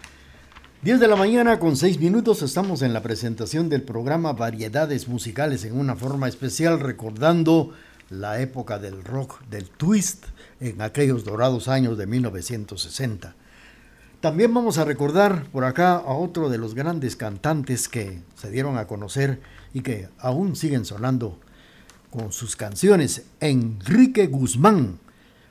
10 0.84 0.98
de 0.98 1.10
la 1.10 1.18
mañana 1.18 1.60
con 1.60 1.76
6 1.76 2.00
minutos 2.00 2.42
estamos 2.42 2.84
en 2.84 2.94
la 2.94 3.04
presentación 3.04 3.68
del 3.68 3.82
programa 3.82 4.32
Variedades 4.32 5.10
Musicales 5.10 5.66
en 5.66 5.78
una 5.78 5.98
forma 5.98 6.30
especial 6.30 6.80
recordando 6.80 7.72
la 8.10 8.40
época 8.40 8.80
del 8.80 9.04
rock, 9.04 9.42
del 9.50 9.68
twist 9.68 10.28
en 10.62 10.82
aquellos 10.82 11.26
dorados 11.26 11.68
años 11.68 11.98
de 11.98 12.08
1960. 12.08 13.36
También 14.22 14.54
vamos 14.54 14.78
a 14.78 14.86
recordar 14.86 15.44
por 15.52 15.66
acá 15.66 15.96
a 15.96 16.14
otro 16.14 16.48
de 16.50 16.60
los 16.60 16.76
grandes 16.76 17.18
cantantes 17.18 17.90
que 17.90 18.22
se 18.36 18.52
dieron 18.52 18.78
a 18.78 18.88
conocer 18.88 19.42
y 19.76 19.82
que 19.82 20.10
aún 20.18 20.56
siguen 20.56 20.86
sonando 20.86 21.38
con 22.10 22.32
sus 22.32 22.56
canciones, 22.56 23.28
Enrique 23.40 24.26
Guzmán, 24.26 24.98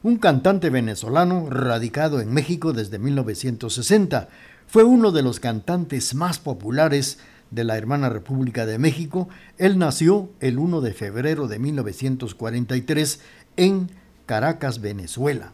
un 0.02 0.16
cantante 0.16 0.68
venezolano 0.68 1.48
radicado 1.48 2.20
en 2.20 2.32
México 2.32 2.72
desde 2.72 2.98
1960. 2.98 4.28
Fue 4.66 4.82
uno 4.82 5.12
de 5.12 5.22
los 5.22 5.38
cantantes 5.38 6.16
más 6.16 6.40
populares 6.40 7.18
de 7.52 7.62
la 7.62 7.78
hermana 7.78 8.08
República 8.08 8.66
de 8.66 8.78
México. 8.78 9.28
Él 9.58 9.78
nació 9.78 10.30
el 10.40 10.58
1 10.58 10.80
de 10.80 10.92
febrero 10.92 11.46
de 11.46 11.60
1943 11.60 13.20
en 13.56 13.90
Caracas, 14.26 14.80
Venezuela. 14.80 15.52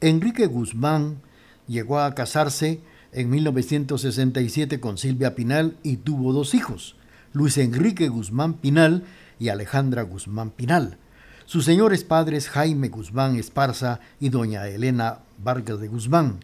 Enrique 0.00 0.46
Guzmán 0.46 1.18
Llegó 1.66 2.00
a 2.00 2.14
casarse 2.14 2.80
en 3.12 3.30
1967 3.30 4.80
con 4.80 4.98
Silvia 4.98 5.34
Pinal 5.34 5.76
y 5.82 5.96
tuvo 5.98 6.32
dos 6.32 6.54
hijos, 6.54 6.96
Luis 7.34 7.58
Enrique 7.58 8.08
Guzmán 8.08 8.54
Pinal 8.54 9.02
y 9.38 9.48
Alejandra 9.48 10.02
Guzmán 10.02 10.50
Pinal. 10.50 10.98
Sus 11.44 11.64
señores 11.64 12.04
padres 12.04 12.48
Jaime 12.48 12.88
Guzmán 12.88 13.36
Esparza 13.36 14.00
y 14.20 14.28
doña 14.28 14.66
Elena 14.68 15.18
Vargas 15.42 15.80
de 15.80 15.88
Guzmán. 15.88 16.38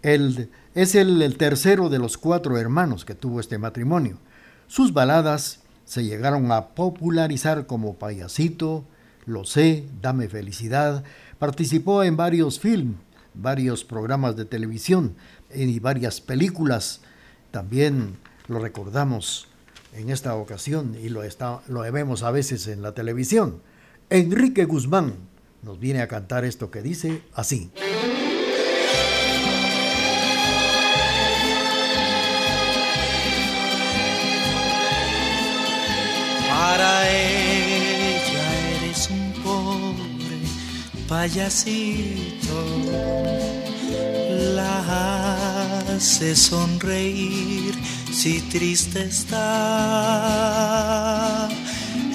Él 0.00 0.48
es 0.74 0.94
el, 0.94 1.20
el 1.20 1.36
tercero 1.36 1.88
de 1.88 1.98
los 1.98 2.16
cuatro 2.16 2.56
hermanos 2.56 3.04
que 3.04 3.14
tuvo 3.14 3.40
este 3.40 3.58
matrimonio. 3.58 4.18
Sus 4.68 4.92
baladas 4.92 5.60
se 5.84 6.04
llegaron 6.04 6.50
a 6.52 6.68
popularizar 6.68 7.66
como 7.66 7.96
Payasito, 7.96 8.84
Lo 9.26 9.44
sé, 9.44 9.86
Dame 10.00 10.28
Felicidad. 10.28 11.04
Participó 11.38 12.04
en 12.04 12.16
varios 12.16 12.60
films 12.60 12.96
varios 13.34 13.84
programas 13.84 14.36
de 14.36 14.44
televisión 14.44 15.16
y 15.54 15.78
varias 15.80 16.20
películas. 16.20 17.00
También 17.50 18.16
lo 18.48 18.58
recordamos 18.58 19.48
en 19.92 20.10
esta 20.10 20.34
ocasión 20.36 20.96
y 21.00 21.08
lo, 21.08 21.22
está, 21.22 21.60
lo 21.68 21.80
vemos 21.92 22.22
a 22.22 22.30
veces 22.30 22.66
en 22.66 22.82
la 22.82 22.92
televisión. 22.92 23.60
Enrique 24.10 24.64
Guzmán 24.64 25.14
nos 25.62 25.78
viene 25.78 26.02
a 26.02 26.08
cantar 26.08 26.44
esto 26.44 26.70
que 26.70 26.82
dice 26.82 27.22
así. 27.34 27.70
Para 36.48 37.10
ella 37.10 38.60
eres 38.76 39.10
un 39.10 39.32
pobre 39.42 40.38
payasito 41.08 42.32
la 44.54 45.86
hace 45.88 46.34
sonreír 46.34 47.74
si 48.12 48.40
triste 48.42 49.04
está. 49.04 49.38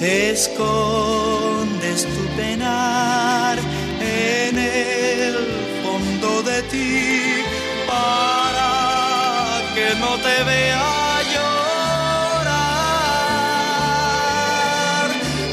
Escondes 0.00 2.04
tu 2.04 2.24
penar 2.36 3.58
en 4.00 4.58
el 4.58 5.34
fondo 5.82 6.42
de 6.42 6.62
ti 6.62 7.42
para 7.86 9.62
no 10.00 10.16
te 10.18 10.44
vea 10.44 11.22
llorar. 11.32 12.58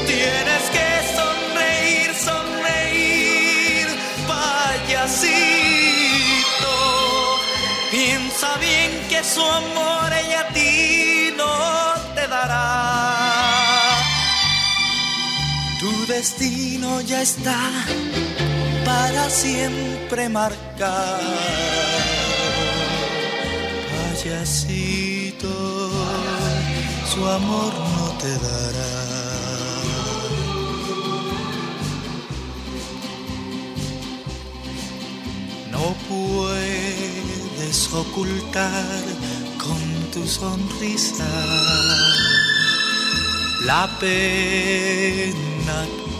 Tienes 0.06 0.70
que 0.76 0.88
sonreír, 1.18 2.10
sonreír, 2.30 3.86
payasito. 4.28 5.26
Piensa 7.90 8.48
bien 8.58 8.90
que 9.08 9.24
su 9.24 9.42
amor 9.42 10.15
destino 16.06 17.00
ya 17.00 17.22
está 17.22 17.58
para 18.84 19.28
siempre 19.28 20.28
marcado. 20.28 21.34
Payasito, 23.90 25.48
su 27.12 27.26
amor 27.26 27.72
no 27.74 28.18
te 28.18 28.30
dará. 28.38 28.94
No 35.72 35.94
puedes 36.08 37.78
ocultar 37.92 39.02
con 39.58 40.10
tu 40.12 40.26
sonrisa 40.26 41.28
la 43.64 43.88
pena 43.98 45.55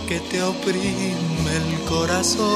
que 0.08 0.18
te 0.20 0.42
oprime 0.42 1.56
el 1.56 1.80
corazón, 1.88 2.46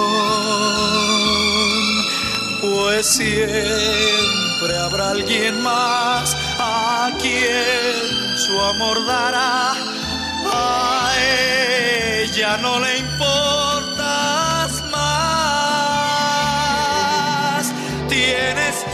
pues 2.60 3.06
siempre 3.06 4.78
habrá 4.84 5.10
alguien 5.10 5.62
más 5.62 6.36
a 6.58 7.10
quien 7.20 8.38
su 8.38 8.60
amor 8.60 9.06
dará. 9.06 9.72
A 10.52 11.12
ella 12.22 12.56
no 12.58 12.80
le 12.80 12.98
importas 12.98 14.82
más, 14.90 15.32
tienes 18.08 18.84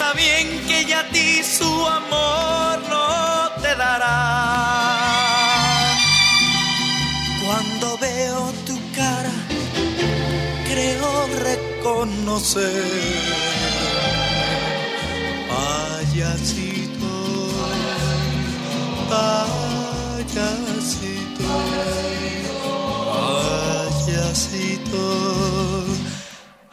Piensa 0.00 0.14
bien 0.14 0.46
que 0.66 0.86
ya 0.86 1.00
a 1.00 1.08
ti 1.10 1.42
su 1.44 1.86
amor 1.86 2.80
no 2.88 3.50
te 3.60 3.74
dará. 3.76 4.16
Cuando 7.44 7.98
veo 7.98 8.50
tu 8.66 8.78
cara, 8.96 9.32
creo 10.64 11.26
reconocer. 11.44 12.82
Payasito, 15.50 17.12
payasito, 19.10 20.34
payasito, 24.06 25.04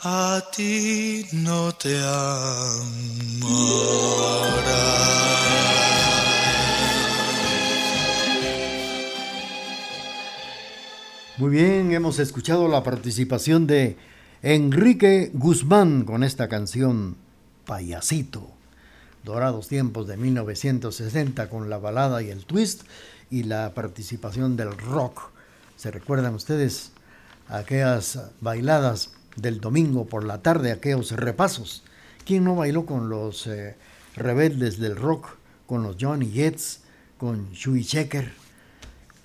a 0.10 0.42
ti 0.56 1.26
no 1.34 1.74
te 1.74 2.00
Muy 11.38 11.50
bien, 11.50 11.92
hemos 11.92 12.20
escuchado 12.20 12.70
la 12.70 12.84
participación 12.84 13.68
de 13.68 13.98
Enrique 14.42 15.30
Guzmán 15.34 16.06
con 16.06 16.24
esta 16.24 16.48
canción 16.48 17.18
Payasito. 17.66 18.48
Dorados 19.26 19.68
tiempos 19.68 20.08
de 20.08 20.16
1960 20.16 21.50
con 21.50 21.70
la 21.70 21.80
balada 21.80 22.22
y 22.22 22.30
el 22.30 22.46
twist 22.46 22.84
y 23.30 23.44
la 23.44 23.74
participación 23.74 24.56
del 24.56 24.72
rock. 24.78 25.32
¿Se 25.76 25.92
recuerdan 25.92 26.34
ustedes 26.34 26.94
aquellas 27.50 28.22
bailadas 28.40 29.17
del 29.38 29.62
domingo 29.62 30.06
por 30.06 30.24
la 30.24 30.42
tarde, 30.42 30.72
aquellos 30.72 31.12
repasos? 31.12 31.84
¿Quién 32.26 32.44
no 32.44 32.56
bailó 32.56 32.86
con 32.86 33.10
los 33.10 33.48
eh, 33.48 33.76
rebeldes 34.16 34.80
del 34.80 34.98
rock, 34.98 35.38
con 35.66 35.84
los 35.84 35.96
Johnny 36.00 36.30
Jets, 36.30 36.82
con 37.18 37.52
Shui 37.52 37.86
Checker, 37.86 38.34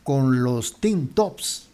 con 0.04 0.44
los 0.44 0.80
Teen 0.80 1.08
Tops? 1.08 1.66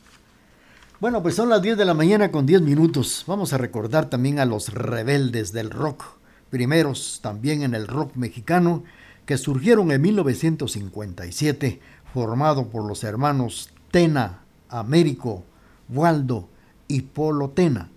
Bueno, 1.00 1.22
pues 1.22 1.36
son 1.36 1.48
las 1.48 1.62
10 1.62 1.78
de 1.78 1.84
la 1.84 1.94
mañana 1.94 2.32
con 2.32 2.44
10 2.44 2.62
minutos. 2.62 3.24
Vamos 3.26 3.52
a 3.52 3.58
recordar 3.58 4.10
también 4.10 4.40
a 4.40 4.44
los 4.44 4.72
rebeldes 4.72 5.52
del 5.52 5.70
rock, 5.70 6.02
primeros 6.50 7.20
también 7.22 7.62
en 7.62 7.74
el 7.74 7.86
rock 7.86 8.16
mexicano, 8.16 8.82
que 9.24 9.38
surgieron 9.38 9.92
en 9.92 10.00
1957, 10.00 11.80
formado 12.12 12.68
por 12.68 12.84
los 12.84 13.04
hermanos 13.04 13.70
Tena, 13.90 14.40
Américo, 14.70 15.44
Waldo 15.88 16.48
y 16.88 17.02
Polo 17.02 17.50
Tena. 17.50 17.90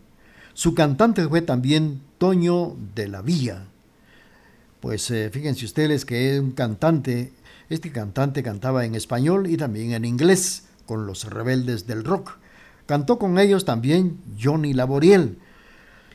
Su 0.54 0.76
cantante 0.76 1.28
fue 1.28 1.42
también 1.42 2.02
Toño 2.18 2.76
de 2.96 3.08
la 3.08 3.22
Villa. 3.22 3.66
Pues 4.80 5.10
eh, 5.12 5.30
fíjense 5.32 5.66
ustedes 5.66 6.06
que 6.06 6.34
es 6.34 6.40
un 6.40 6.52
cantante, 6.52 7.34
este 7.70 7.92
cantante 7.92 8.44
cantaba 8.44 8.86
en 8.86 8.96
español 8.96 9.48
y 9.48 9.58
también 9.58 9.94
en 9.94 10.06
inglés 10.06 10.64
con 10.86 11.06
los 11.06 11.24
rebeldes 11.26 11.88
del 11.88 12.04
rock. 12.04 12.38
Cantó 12.86 13.18
con 13.20 13.40
ellos 13.40 13.64
también 13.64 14.20
Johnny 14.42 14.74
Laboriel. 14.74 15.38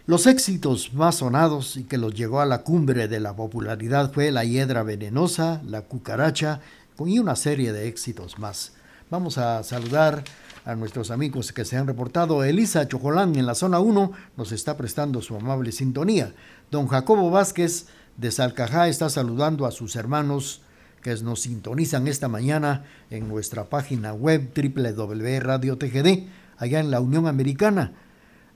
Los 0.07 0.27
éxitos 0.27 0.93
más 0.95 1.17
sonados 1.17 1.77
y 1.77 1.85
que 1.85 1.99
los 1.99 2.15
llegó 2.15 2.41
a 2.41 2.47
la 2.47 2.63
cumbre 2.63 3.09
de 3.09 3.19
la 3.19 3.35
popularidad 3.35 4.13
fue 4.13 4.31
La 4.31 4.45
Hiedra 4.45 4.83
Venenosa, 4.83 5.63
La 5.67 5.83
Cucaracha 5.83 6.61
y 7.05 7.19
una 7.19 7.37
serie 7.37 7.73
de 7.73 7.89
éxitos 7.89 8.39
más. 8.39 8.73
Vamos 9.11 9.39
a 9.39 9.63
saludar 9.63 10.25
a 10.67 10.75
nuestros 10.75 11.11
amigos 11.11 11.53
que 11.53 11.65
se 11.65 11.77
han 11.77 11.87
reportado. 11.87 12.43
Elisa 12.45 12.87
Chojolán 12.89 13.37
en 13.37 13.47
la 13.47 13.55
zona 13.55 13.79
1 13.79 14.13
nos 14.37 14.53
está 14.53 14.77
prestando 14.77 15.23
su 15.23 15.37
amable 15.37 15.71
sintonía. 15.73 16.35
Don 16.71 16.89
Jacobo 16.89 17.31
Vázquez 17.31 17.87
de 18.17 18.33
Salcajá 18.33 18.89
está 18.89 19.09
saludando 19.09 19.65
a 19.65 19.71
sus 19.71 19.95
hermanos 19.95 20.61
que 21.03 21.15
nos 21.23 21.43
sintonizan 21.43 22.09
esta 22.09 22.27
mañana 22.27 22.85
en 23.11 23.29
nuestra 23.29 23.67
página 23.67 24.13
web 24.13 24.51
www.radiotgd 24.55 26.27
allá 26.59 26.81
en 26.81 26.91
la 26.91 27.01
Unión 27.01 27.29
Americana. 27.29 27.93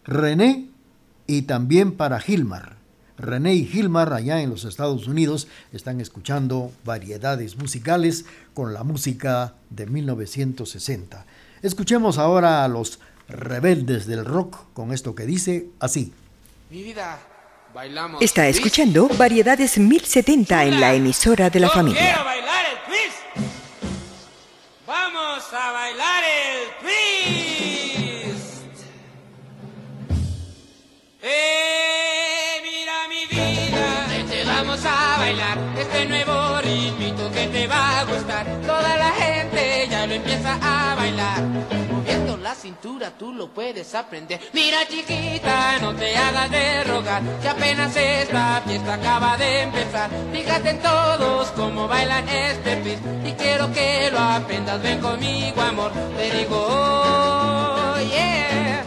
René 0.04 0.68
y 1.28 1.42
también 1.42 1.92
para 1.92 2.18
Gilmar. 2.18 2.80
René 3.18 3.54
y 3.54 3.66
Gilmar 3.66 4.12
allá 4.12 4.40
en 4.42 4.50
los 4.50 4.64
Estados 4.64 5.06
Unidos 5.06 5.46
están 5.72 6.00
escuchando 6.00 6.72
variedades 6.84 7.56
musicales 7.56 8.24
con 8.52 8.74
la 8.74 8.82
música 8.82 9.54
de 9.68 9.86
1960. 9.86 11.26
Escuchemos 11.62 12.18
ahora 12.18 12.64
a 12.64 12.68
los 12.68 12.98
rebeldes 13.28 14.06
del 14.06 14.24
rock 14.24 14.72
con 14.72 14.92
esto 14.92 15.14
que 15.14 15.26
dice 15.26 15.66
así. 15.78 16.12
Mi 16.70 16.82
vida, 16.82 17.18
bailamos. 17.74 18.22
Está 18.22 18.48
escuchando 18.48 19.08
Variedades 19.18 19.76
1070 19.78 20.64
en 20.64 20.80
la 20.80 20.94
emisora 20.94 21.50
de 21.50 21.60
la 21.60 21.66
Yo 21.68 21.74
familia. 21.74 22.00
quiero 22.02 22.24
bailar 22.24 22.64
el 22.66 22.78
twist. 22.88 23.18
Vamos 24.86 25.44
a 25.52 25.72
bailar 25.72 26.24
el 26.24 26.68
twist. 26.80 28.40
Eh, 31.22 32.60
mira 32.62 33.06
mi 33.08 33.26
vida. 33.26 34.06
Vente, 34.08 34.44
vamos 34.44 34.80
a 34.84 35.16
bailar 35.18 35.58
este 35.78 36.06
nuevo 36.06 36.60
ritmito 36.62 37.30
que 37.32 37.46
te 37.48 37.66
va 37.66 38.00
a 38.00 38.04
gustar. 38.04 38.46
Toda 38.66 38.96
la 38.96 39.10
gente 39.10 39.29
lo 40.10 40.16
empieza 40.16 40.58
a 40.60 40.94
bailar. 40.96 41.40
Moviendo 41.92 42.36
la 42.36 42.54
cintura 42.56 43.12
tú 43.16 43.32
lo 43.32 43.46
puedes 43.54 43.94
aprender. 43.94 44.40
Mira 44.52 44.78
chiquita, 44.88 45.78
no 45.80 45.94
te 45.94 46.16
hagas 46.16 46.50
de 46.50 46.84
rogar. 46.84 47.22
Que 47.40 47.48
apenas 47.48 47.94
esta 47.96 48.60
fiesta 48.66 48.94
acaba 48.94 49.36
de 49.36 49.62
empezar. 49.62 50.10
Fíjate 50.32 50.70
en 50.70 50.82
todos 50.82 51.48
cómo 51.52 51.86
bailan 51.86 52.28
este 52.28 52.76
twist. 52.76 53.02
Y 53.24 53.32
quiero 53.34 53.72
que 53.72 54.10
lo 54.10 54.18
aprendas. 54.18 54.82
Ven 54.82 55.00
conmigo, 55.00 55.62
amor. 55.62 55.92
Te 56.16 56.30
digo, 56.38 56.56
oh, 56.58 57.94
yeah. 58.00 58.82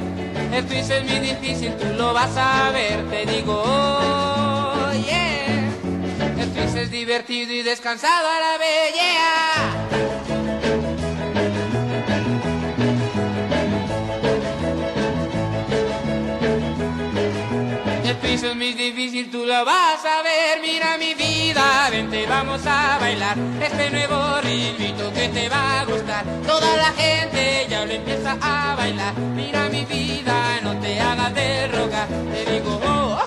El 0.52 0.66
twist 0.66 0.92
es 0.92 1.04
muy 1.10 1.20
difícil, 1.20 1.74
tú 1.78 1.86
lo 1.98 2.14
vas 2.14 2.36
a 2.36 2.70
ver. 2.72 3.10
Te 3.10 3.26
digo, 3.26 3.64
oh, 3.66 4.92
yeah. 5.06 5.72
El 6.38 6.52
twist 6.54 6.76
es 6.76 6.92
divertido 6.92 7.54
y 7.54 7.62
descansado 7.62 8.28
a 8.28 8.40
la 8.42 8.58
yeah. 8.58 10.23
Piso 18.34 18.48
es 18.48 18.56
muy 18.56 18.74
difícil, 18.74 19.30
tú 19.30 19.46
lo 19.46 19.64
vas 19.64 20.04
a 20.06 20.24
ver. 20.24 20.60
Mira 20.60 20.98
mi 20.98 21.14
vida, 21.14 21.88
vente, 21.92 22.26
vamos 22.28 22.66
a 22.66 22.98
bailar 22.98 23.38
este 23.62 23.92
nuevo 23.92 24.42
ritmito 24.42 25.14
que 25.14 25.30
te 25.30 25.48
va 25.50 25.82
a 25.82 25.86
gustar. 25.86 26.26
Toda 26.48 26.76
la 26.78 26.92
gente 26.94 27.68
ya 27.70 27.86
lo 27.86 27.92
empieza 27.92 28.36
a 28.42 28.76
bailar. 28.76 29.14
Mira 29.36 29.70
mi 29.70 29.86
vida, 29.86 30.60
no 30.64 30.76
te 30.80 31.00
hagas 31.00 31.32
de 31.36 31.68
rogar. 31.68 32.08
Te 32.08 32.52
digo, 32.52 32.82
oh, 32.84 33.20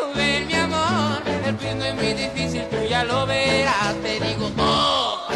oh 0.00 0.12
ven 0.14 0.46
mi 0.46 0.54
amor, 0.54 1.20
el 1.46 1.58
ritmo 1.58 1.84
es 1.84 1.94
muy 1.96 2.12
difícil, 2.12 2.68
tú 2.70 2.76
ya 2.88 3.02
lo 3.02 3.26
verás. 3.26 3.96
Te 4.00 4.20
digo, 4.20 4.48
oh, 4.58 5.26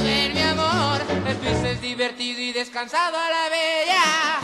ven 0.00 0.32
mi 0.32 0.40
amor, 0.40 1.02
el 1.26 1.36
twist 1.36 1.62
es 1.64 1.82
divertido 1.82 2.40
y 2.40 2.52
descansado 2.52 3.18
a 3.18 3.28
la 3.28 3.50
bella. 3.50 4.38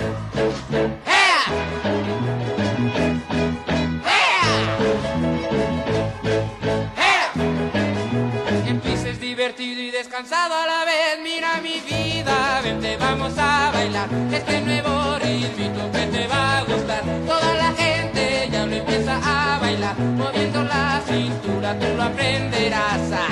Cansado 10.15 10.55
a 10.55 10.65
la 10.65 10.85
vez, 10.85 11.19
mira 11.25 11.61
mi 11.61 11.81
vida, 11.81 12.61
vente 12.63 12.97
vamos 12.99 13.37
a 13.37 13.73
bailar 13.73 14.09
este 14.33 14.61
nuevo 14.61 15.19
ritmo 15.19 15.91
que 15.91 16.07
te 16.07 16.29
va 16.29 16.59
a 16.59 16.63
gustar. 16.63 17.03
Toda 17.27 17.55
la 17.57 17.73
gente 17.73 18.49
ya 18.49 18.65
lo 18.65 18.77
empieza 18.77 19.19
a 19.25 19.59
bailar, 19.59 19.99
moviendo 19.99 20.63
la 20.63 21.03
cintura 21.05 21.77
tú 21.81 21.87
lo 21.97 22.03
aprenderás 22.05 23.13
a. 23.13 23.27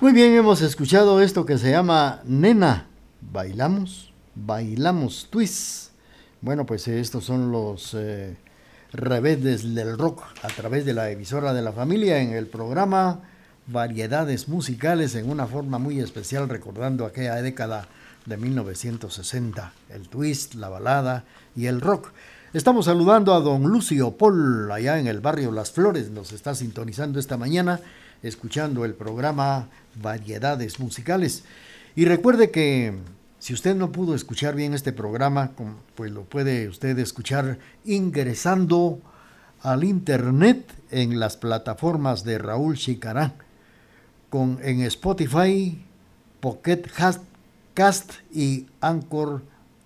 Muy 0.00 0.12
bien, 0.12 0.34
hemos 0.34 0.62
escuchado 0.62 1.20
esto 1.20 1.44
que 1.44 1.58
se 1.58 1.72
llama 1.72 2.20
Nena. 2.24 2.86
Bailamos, 3.20 4.12
bailamos 4.36 5.26
twist. 5.28 5.83
Bueno, 6.44 6.66
pues 6.66 6.88
estos 6.88 7.24
son 7.24 7.50
los 7.50 7.94
eh, 7.94 8.36
del 8.92 9.98
rock 9.98 10.24
a 10.42 10.48
través 10.48 10.84
de 10.84 10.92
la 10.92 11.10
emisora 11.10 11.54
de 11.54 11.62
la 11.62 11.72
familia 11.72 12.20
en 12.20 12.34
el 12.34 12.48
programa 12.48 13.22
Variedades 13.66 14.46
Musicales 14.46 15.14
en 15.14 15.30
una 15.30 15.46
forma 15.46 15.78
muy 15.78 16.00
especial 16.00 16.50
recordando 16.50 17.06
aquella 17.06 17.36
década 17.36 17.88
de 18.26 18.36
1960, 18.36 19.72
el 19.88 20.06
twist, 20.10 20.52
la 20.56 20.68
balada 20.68 21.24
y 21.56 21.64
el 21.64 21.80
rock. 21.80 22.10
Estamos 22.52 22.84
saludando 22.84 23.32
a 23.32 23.40
don 23.40 23.62
Lucio 23.62 24.10
Paul 24.10 24.70
allá 24.70 24.98
en 24.98 25.06
el 25.06 25.20
barrio 25.20 25.50
Las 25.50 25.70
Flores, 25.70 26.10
nos 26.10 26.32
está 26.32 26.54
sintonizando 26.54 27.18
esta 27.18 27.38
mañana 27.38 27.80
escuchando 28.22 28.84
el 28.84 28.92
programa 28.92 29.70
Variedades 29.94 30.78
Musicales. 30.78 31.44
Y 31.96 32.04
recuerde 32.04 32.50
que 32.50 32.98
si 33.44 33.52
usted 33.52 33.76
no 33.76 33.92
pudo 33.92 34.14
escuchar 34.14 34.54
bien 34.54 34.72
este 34.72 34.94
programa, 34.94 35.50
pues 35.96 36.10
lo 36.10 36.24
puede 36.24 36.66
usted 36.66 36.98
escuchar 36.98 37.58
ingresando 37.84 39.00
al 39.60 39.84
internet 39.84 40.66
en 40.90 41.20
las 41.20 41.36
plataformas 41.36 42.24
de 42.24 42.38
Raúl 42.38 42.78
Chicará, 42.78 43.34
con 44.30 44.58
en 44.62 44.80
Spotify, 44.80 45.78
Pocket 46.40 46.84
Cast 47.74 48.12
y 48.32 48.66
Anchor 48.80 49.42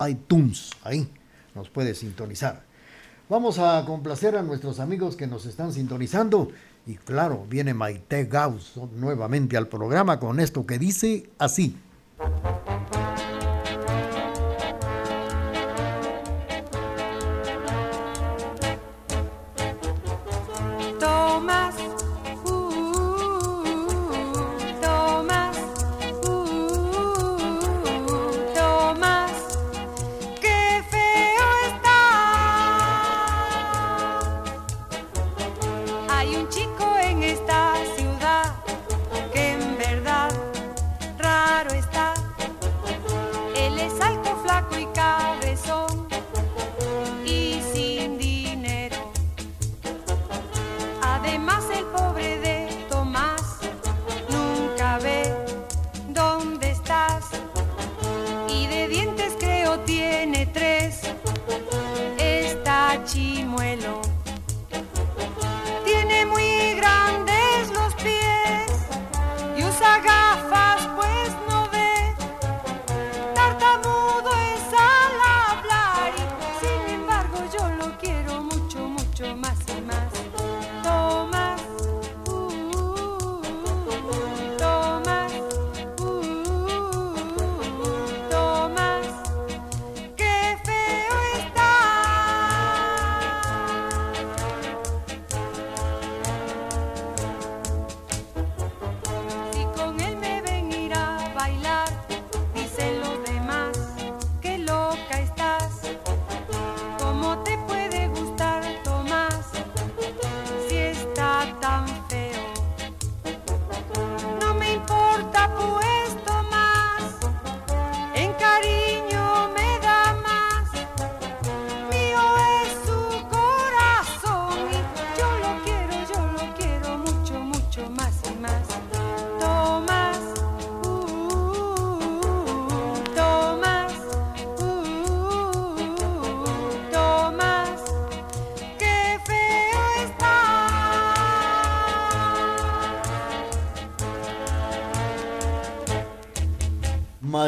iTunes. 0.08 0.70
Ahí 0.84 1.10
nos 1.56 1.68
puede 1.68 1.96
sintonizar. 1.96 2.62
Vamos 3.28 3.58
a 3.58 3.84
complacer 3.84 4.36
a 4.36 4.42
nuestros 4.42 4.78
amigos 4.78 5.16
que 5.16 5.26
nos 5.26 5.46
están 5.46 5.72
sintonizando. 5.72 6.52
Y 6.86 6.94
claro, 6.94 7.44
viene 7.50 7.74
Maite 7.74 8.26
Gauss 8.26 8.74
nuevamente 8.94 9.56
al 9.56 9.66
programa 9.66 10.20
con 10.20 10.38
esto 10.38 10.64
que 10.64 10.78
dice 10.78 11.28
así. 11.40 11.74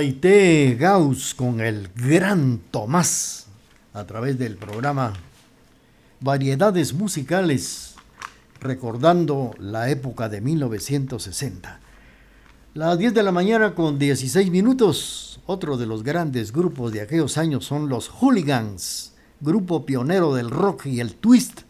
Maite 0.01 0.79
Gauss 0.81 1.35
con 1.35 1.61
el 1.61 1.91
gran 1.95 2.59
Tomás 2.71 3.49
a 3.93 4.07
través 4.07 4.39
del 4.39 4.57
programa 4.57 5.13
Variedades 6.21 6.95
Musicales 6.95 7.97
recordando 8.63 9.51
la 9.59 9.91
época 9.91 10.31
de 10.31 10.41
1960. 10.41 11.81
Las 12.73 12.99
10 12.99 13.13
de 13.13 13.23
la 13.23 13.31
mañana 13.31 13.75
con 13.75 13.99
16 13.99 14.51
minutos, 14.51 15.43
otro 15.45 15.77
de 15.77 15.85
los 15.85 16.03
grandes 16.03 16.51
grupos 16.51 16.93
de 16.93 17.03
aquellos 17.03 17.37
años 17.37 17.67
son 17.67 17.91
los 17.91 18.09
Hooligans, 18.09 19.13
grupo 19.41 19.85
pionero 19.85 20.35
del 20.35 20.49
rock 20.49 20.87
y 20.87 21.01
el 21.01 21.15
twist, 21.15 21.61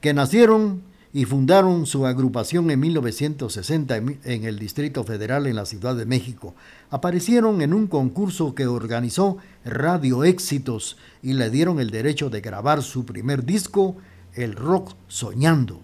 que 0.00 0.14
nacieron 0.14 0.84
y 1.14 1.26
fundaron 1.26 1.86
su 1.86 2.06
agrupación 2.06 2.72
en 2.72 2.80
1960 2.80 3.96
en 3.96 4.44
el 4.44 4.58
Distrito 4.58 5.04
Federal 5.04 5.46
en 5.46 5.54
la 5.54 5.64
Ciudad 5.64 5.94
de 5.94 6.06
México. 6.06 6.56
Aparecieron 6.90 7.62
en 7.62 7.72
un 7.72 7.86
concurso 7.86 8.56
que 8.56 8.66
organizó 8.66 9.38
Radio 9.64 10.24
Éxitos 10.24 10.96
y 11.22 11.34
le 11.34 11.50
dieron 11.50 11.78
el 11.78 11.90
derecho 11.90 12.30
de 12.30 12.40
grabar 12.40 12.82
su 12.82 13.06
primer 13.06 13.44
disco, 13.44 13.94
El 14.34 14.56
Rock 14.56 14.96
Soñando, 15.06 15.82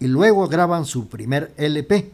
y 0.00 0.08
luego 0.08 0.48
graban 0.48 0.86
su 0.86 1.06
primer 1.06 1.54
LP. 1.56 2.10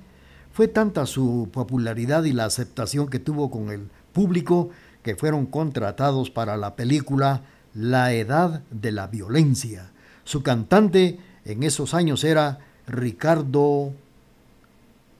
Fue 0.53 0.69
tanta 0.69 1.07
su 1.07 1.49
popularidad 1.51 2.25
y 2.25 2.35
la 2.35 2.45
aceptación 2.45 3.09
que 3.09 3.21
tuvo 3.21 3.51
con 3.51 3.71
el 3.71 3.89
público 4.13 4.69
que 5.03 5.17
fueron 5.17 5.47
contratados 5.47 6.29
para 6.29 6.59
la 6.59 6.77
película 6.77 7.41
La 7.73 8.13
Edad 8.13 8.63
de 8.71 8.93
la 8.93 9.07
Violencia. 9.07 9.93
Su 10.25 10.43
cantante 10.43 11.19
en 11.45 11.63
esos 11.63 11.95
años 11.95 12.25
era 12.25 12.59
Ricardo 12.87 13.93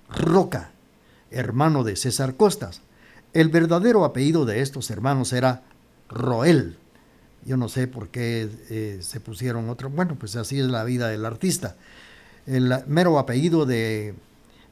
Roca, 0.09 0.73
hermano 1.31 1.85
de 1.85 1.97
César 1.97 2.37
Costas. 2.37 2.83
El 3.33 3.49
verdadero 3.49 4.05
apellido 4.05 4.45
de 4.45 4.61
estos 4.61 4.91
hermanos 4.91 5.33
era 5.33 5.63
Roel. 6.09 6.77
Yo 7.45 7.57
no 7.57 7.69
sé 7.69 7.87
por 7.87 8.09
qué 8.09 8.49
eh, 8.69 8.99
se 9.03 9.21
pusieron 9.21 9.69
otro. 9.71 9.89
Bueno, 9.89 10.17
pues 10.19 10.37
así 10.37 10.59
es 10.59 10.67
la 10.67 10.85
vida 10.85 11.09
del 11.09 11.25
artista. 11.25 11.77
El 12.47 12.73
mero 12.87 13.19
apellido 13.19 13.67
de, 13.67 14.15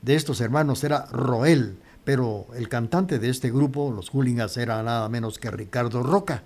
de 0.03 0.15
estos 0.17 0.41
hermanos 0.41 0.83
era 0.85 1.07
Roel, 1.07 1.79
pero 2.05 2.47
el 2.57 2.69
cantante 2.69 3.19
de 3.19 3.31
este 3.31 3.51
grupo, 3.51 3.93
los 3.93 4.11
Hooligans, 4.11 4.57
era 4.57 4.83
nada 4.83 5.09
menos 5.09 5.39
que 5.39 5.51
Ricardo 5.51 6.03
Roca. 6.03 6.43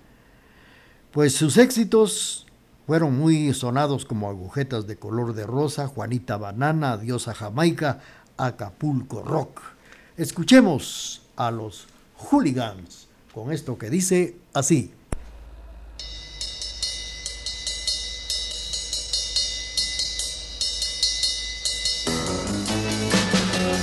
Pues 1.11 1.33
sus 1.33 1.57
éxitos 1.57 2.47
fueron 2.85 3.17
muy 3.17 3.53
sonados 3.53 4.05
como 4.05 4.29
agujetas 4.29 4.87
de 4.87 4.97
color 4.97 5.33
de 5.33 5.45
rosa, 5.45 5.87
Juanita 5.87 6.37
Banana, 6.37 6.97
Diosa 6.97 7.33
Jamaica, 7.33 7.99
Acapulco 8.37 9.23
Rock. 9.23 9.61
Escuchemos 10.17 11.21
a 11.35 11.51
los 11.51 11.87
hooligans 12.17 13.07
con 13.33 13.51
esto 13.51 13.77
que 13.77 13.89
dice 13.89 14.35
así. 14.53 14.91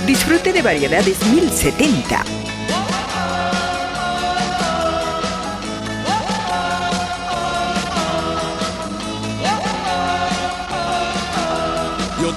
Disfrute 0.05 0.51
de 0.51 0.61
variedades 0.61 1.25
1070 1.31 2.40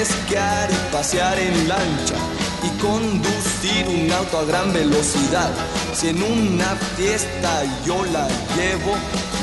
Esquiar 0.00 0.70
y 0.70 0.92
pasear 0.92 1.38
en 1.38 1.68
lancha 1.68 2.14
y 2.62 2.68
conducir 2.80 3.86
un 3.88 4.10
auto 4.12 4.38
a 4.38 4.44
gran 4.44 4.72
velocidad. 4.72 5.50
Si 5.94 6.08
en 6.08 6.22
una 6.22 6.74
fiesta 6.96 7.62
yo 7.84 8.04
la 8.06 8.26
llevo, 8.56 8.94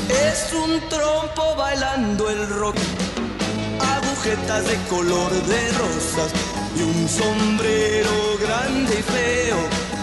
es 0.08 0.52
un 0.52 0.80
trompo 0.88 1.54
bailando 1.56 2.28
el 2.30 2.48
rock. 2.48 2.76
Agujetas 3.96 4.66
de 4.66 4.76
color 4.88 5.30
de 5.30 5.72
rosas 5.72 6.32
y 6.76 6.82
un 6.82 7.08
sombrero 7.08 8.10
grande 8.40 8.98
y 8.98 9.02
feo. 9.02 9.58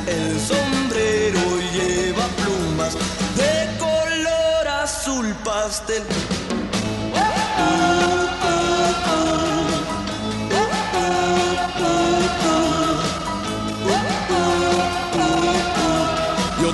El 0.08 0.40
sombrero 0.40 1.42
lleva 1.74 2.28
plumas 2.40 2.94
de 3.36 3.78
color 3.78 4.68
azul 4.84 5.36
pastel. 5.44 6.04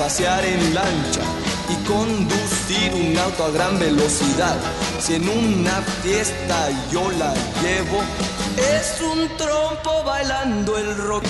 Pasear 0.00 0.42
en 0.46 0.74
lancha 0.74 1.20
y 1.68 1.74
conducir 1.86 2.94
un 2.94 3.18
auto 3.18 3.44
a 3.44 3.50
gran 3.50 3.78
velocidad. 3.78 4.56
Si 4.98 5.16
en 5.16 5.28
una 5.28 5.82
fiesta 6.02 6.56
yo 6.90 7.10
la 7.22 7.34
llevo, 7.60 8.00
es 8.56 8.98
un 9.02 9.28
trompo 9.36 10.02
bailando 10.02 10.78
el 10.78 10.96
rock. 10.96 11.24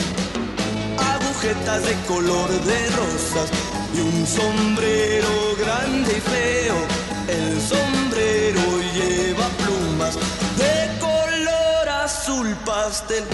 Agujetas 1.14 1.84
de 1.84 1.94
color 2.06 2.48
de 2.48 2.80
rosas 2.90 3.48
y 3.92 4.00
un 4.02 4.24
sombrero 4.24 5.32
grande 5.58 6.12
y 6.16 6.20
feo. 6.20 6.78
El 7.26 7.60
sombrero 7.60 8.62
lleva 8.94 9.48
plumas 9.64 10.14
de 10.62 10.74
color 11.00 11.88
azul 12.04 12.54
pastel. 12.64 13.24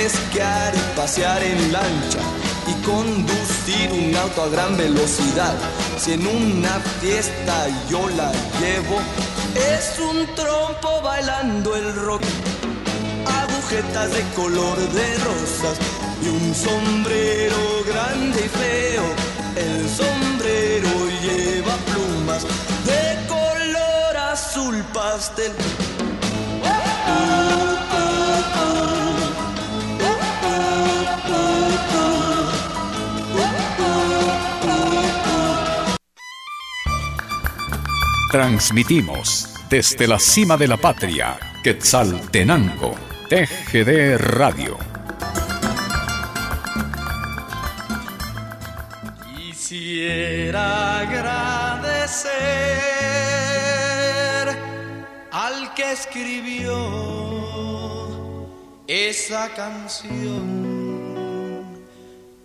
Esquiar 0.00 0.74
y 0.74 0.96
pasear 0.96 1.42
en 1.42 1.72
lancha 1.72 2.20
y 2.66 2.72
conducir 2.84 3.92
un 3.92 4.16
auto 4.16 4.44
a 4.44 4.48
gran 4.48 4.76
velocidad. 4.76 5.54
Si 5.98 6.12
en 6.14 6.26
una 6.26 6.80
fiesta 7.00 7.66
yo 7.88 8.08
la 8.10 8.32
llevo, 8.60 8.98
es 9.54 9.98
un 9.98 10.26
trompo 10.34 11.02
bailando 11.02 11.76
el 11.76 11.94
rock. 11.94 12.22
Agujetas 13.42 14.12
de 14.12 14.22
color 14.34 14.78
de 14.78 15.18
rosas 15.18 15.76
y 16.22 16.28
un 16.28 16.54
sombrero 16.54 17.84
grande 17.86 18.40
y 18.40 18.48
feo. 18.48 19.06
El 19.56 19.88
sombrero 19.88 20.90
lleva 21.22 21.76
plumas 21.88 22.42
de 22.86 23.28
color 23.28 24.16
azul 24.32 24.82
pastel. 24.94 25.52
Transmitimos 38.30 39.48
desde 39.68 40.06
la 40.06 40.20
cima 40.20 40.56
de 40.56 40.68
la 40.68 40.76
patria, 40.76 41.36
Quetzaltenango, 41.64 42.94
TGD 43.28 44.18
Radio. 44.18 44.78
Quisiera 49.34 51.00
agradecer 51.00 52.30
al 55.32 55.74
que 55.74 55.90
escribió 55.90 56.76
esa 58.86 59.48
canción 59.56 60.70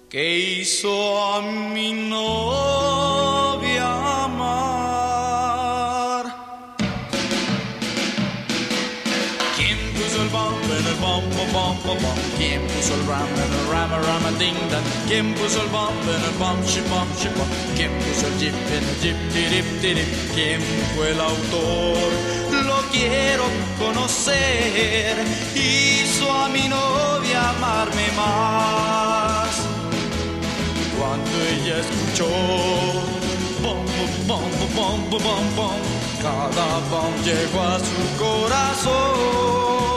que 0.09 0.39
hizo 0.39 1.35
a 1.35 1.41
mi 1.43 1.93
novia 2.09 3.24
¿Quién 11.85 12.65
puso 12.67 12.95
el 12.95 13.05
ram 13.05 13.27
en 13.27 13.53
el 13.53 13.67
rama 13.71 13.99
rama 13.99 14.31
ding 14.39 14.57
dong? 14.71 14.83
¿Quién 15.07 15.35
puso 15.35 15.61
el 15.61 15.67
bomb 15.67 16.01
en 16.09 16.23
el 16.29 16.35
bomb 16.39 16.65
shi 16.65 16.81
bomb 16.89 17.09
shi 17.19 17.29
bomb? 17.37 17.47
¿Quién 17.75 17.91
puso 17.99 18.25
el 18.25 18.39
jeep 18.39 18.55
en 18.75 18.83
el 18.89 18.97
jeep 19.01 19.17
tirip 19.31 19.81
tirip? 19.81 20.07
¿Quién 20.33 20.61
fue 20.95 21.11
el 21.11 21.21
autor? 21.21 22.11
Lo 22.65 22.81
quiero 22.91 23.43
conocer. 23.77 25.15
Hizo 25.53 26.31
a 26.31 26.49
mi 26.49 26.67
novia 26.67 27.49
amarme 27.51 28.07
más. 28.17 29.61
Cuando 30.97 31.31
ella 31.53 31.81
escuchó 31.85 32.27
bom 33.61 33.85
bom 34.27 34.49
bom 34.75 35.09
bom 35.09 35.21
bom 35.23 35.55
bom, 35.55 35.79
cada 36.19 36.79
bom 36.89 37.13
llegó 37.23 37.61
a 37.61 37.77
su 37.77 38.01
corazón. 38.17 39.94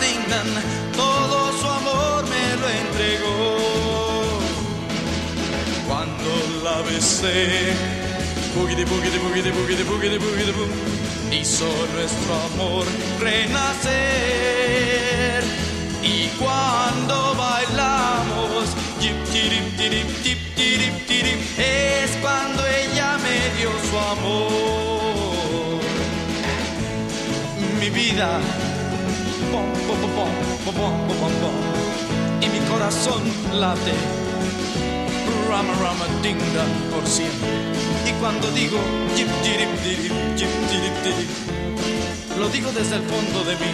Dan, 0.00 0.46
todo 0.96 1.52
su 1.58 1.66
amor 1.66 2.24
me 2.24 2.56
lo 2.60 2.68
entregó. 2.68 3.58
Cuando 5.86 6.30
la 6.64 6.82
besé, 6.82 7.74
boogie 8.54 8.84
boogie 8.84 9.18
boogie 9.18 9.50
boogie 9.52 9.84
boogie 9.84 10.18
boogie 10.18 10.52
boom, 10.52 10.70
hizo 11.30 11.66
nuestro 11.94 12.34
amor 12.52 12.86
renacer. 13.20 13.92
Y 16.02 16.28
cuando 16.38 17.34
bailamos, 17.34 18.74
yip, 19.00 19.16
tirip, 19.32 19.76
tirip, 19.76 20.08
tip, 20.22 20.38
tirip, 20.56 21.06
tirip, 21.06 21.40
es 21.58 22.10
cuando 22.20 22.66
ella 22.66 23.18
me 23.18 23.50
dio 23.58 23.70
su 23.88 23.98
amor. 23.98 25.80
Mi 27.78 27.90
vida, 27.90 28.40
bom, 29.52 29.68
bom, 29.86 30.00
bom, 30.00 30.12
bom, 30.16 30.30
bom, 30.64 31.06
bom, 31.06 31.18
bom, 31.20 31.34
bom. 31.42 31.56
Y 32.40 32.46
mi 32.48 32.60
corazón 32.70 33.22
late, 33.52 33.92
rama, 35.48 35.72
rama, 35.74 36.06
ding, 36.22 36.38
dang, 36.54 36.72
por 36.90 37.06
siempre. 37.06 37.50
Y 38.08 38.12
cuando 38.20 38.50
digo, 38.52 38.78
jip, 39.14 39.28
jirip, 39.44 39.72
dirip, 39.84 40.12
jip, 40.36 40.52
jirip, 40.70 40.96
dirip, 41.04 41.30
lo 42.38 42.48
digo 42.48 42.72
desde 42.72 42.96
el 42.96 43.02
fondo 43.02 43.44
de 43.44 43.54
mí. 43.56 43.72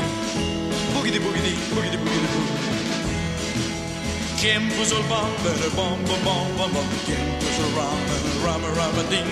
Boogity, 0.94 1.18
boogity, 1.20 1.54
boogity, 1.74 1.96
boogity, 1.96 2.26
boogity. 2.26 2.78
Kim 4.38 4.68
was 4.78 4.92
a 4.92 5.00
bum, 5.08 5.30
better 5.42 5.70
bum, 5.74 5.98
bum, 6.06 6.20
bum, 6.24 6.46
bum, 6.58 6.72
bum. 6.74 6.86
Kim 7.06 7.22
was 7.42 7.58
a 7.58 7.66
rum, 7.76 7.98
and 8.14 8.24
a 8.26 8.44
rum, 8.44 8.64
a 8.64 8.70
rum, 8.78 8.98
a 8.98 9.04
ding, 9.10 9.30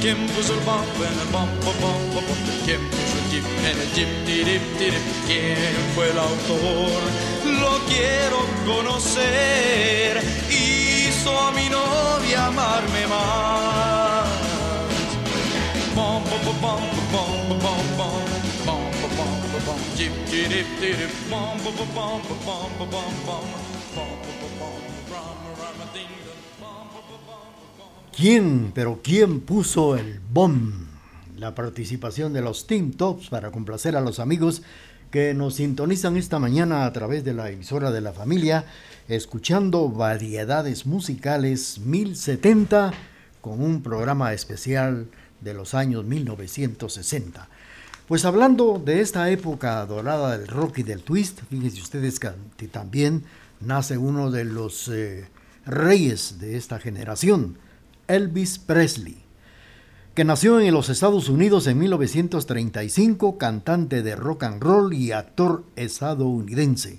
Kim 0.00 0.18
was 0.36 0.50
a 0.50 0.56
bum, 0.66 0.84
and 1.06 1.20
a 1.20 1.32
bum, 1.32 1.48
bum, 1.64 1.74
bum, 1.82 2.00
bum, 2.14 2.24
bum. 2.26 2.38
Kim 2.66 2.82
was 2.90 3.17
en 3.38 3.66
el? 3.66 3.78
¿Quién 5.26 5.56
fue 5.94 6.10
el 6.10 6.18
autor? 6.18 7.00
Lo 7.60 7.78
quiero 7.86 8.38
conocer. 8.66 10.22
Hizo 10.50 11.38
a 11.38 11.50
mi 11.52 11.68
novia 11.68 12.46
amarme 12.46 13.06
más. 13.06 14.28
Bom, 15.94 16.22
bom, 16.24 16.40
bom, 16.44 16.60
bom, 16.60 16.80
bom, 17.12 17.48
bom, 17.48 17.60
bom, 17.60 17.96
bom. 17.96 18.28
Bom, 18.66 18.90
bom, 21.64 21.84
bom, 21.94 22.20
bom, 22.44 22.62
bom. 22.86 22.98
Bom. 23.26 23.48
Bom, 23.94 24.12
bom, 24.28 24.48
bom, 24.48 24.70
bom, 27.26 27.78
bom. 27.78 28.10
¿Quién, 28.16 28.72
pero 28.74 29.00
quién 29.02 29.40
puso 29.40 29.96
el 29.96 30.20
bomb? 30.20 30.87
La 31.38 31.54
participación 31.54 32.32
de 32.32 32.42
los 32.42 32.66
Team 32.66 32.90
Tops 32.90 33.28
para 33.28 33.52
complacer 33.52 33.94
a 33.94 34.00
los 34.00 34.18
amigos 34.18 34.62
que 35.12 35.34
nos 35.34 35.54
sintonizan 35.54 36.16
esta 36.16 36.40
mañana 36.40 36.84
a 36.84 36.92
través 36.92 37.22
de 37.22 37.32
la 37.32 37.48
emisora 37.48 37.92
de 37.92 38.00
la 38.00 38.12
familia, 38.12 38.64
escuchando 39.06 39.88
variedades 39.88 40.84
musicales 40.84 41.78
1070 41.78 42.92
con 43.40 43.62
un 43.62 43.84
programa 43.84 44.32
especial 44.32 45.06
de 45.40 45.54
los 45.54 45.74
años 45.74 46.04
1960. 46.04 47.48
Pues 48.08 48.24
hablando 48.24 48.82
de 48.84 49.00
esta 49.00 49.30
época 49.30 49.86
dorada 49.86 50.36
del 50.36 50.48
rock 50.48 50.78
y 50.78 50.82
del 50.82 51.04
twist, 51.04 51.42
fíjense 51.48 51.80
ustedes 51.80 52.18
que 52.18 52.66
también 52.66 53.22
nace 53.60 53.96
uno 53.96 54.32
de 54.32 54.44
los 54.44 54.88
eh, 54.88 55.28
reyes 55.64 56.40
de 56.40 56.56
esta 56.56 56.80
generación, 56.80 57.58
Elvis 58.08 58.58
Presley, 58.58 59.27
que 60.18 60.24
nació 60.24 60.58
en 60.58 60.74
los 60.74 60.88
Estados 60.88 61.28
Unidos 61.28 61.68
en 61.68 61.78
1935, 61.78 63.38
cantante 63.38 64.02
de 64.02 64.16
rock 64.16 64.42
and 64.42 64.60
roll 64.60 64.92
y 64.92 65.12
actor 65.12 65.62
estadounidense. 65.76 66.98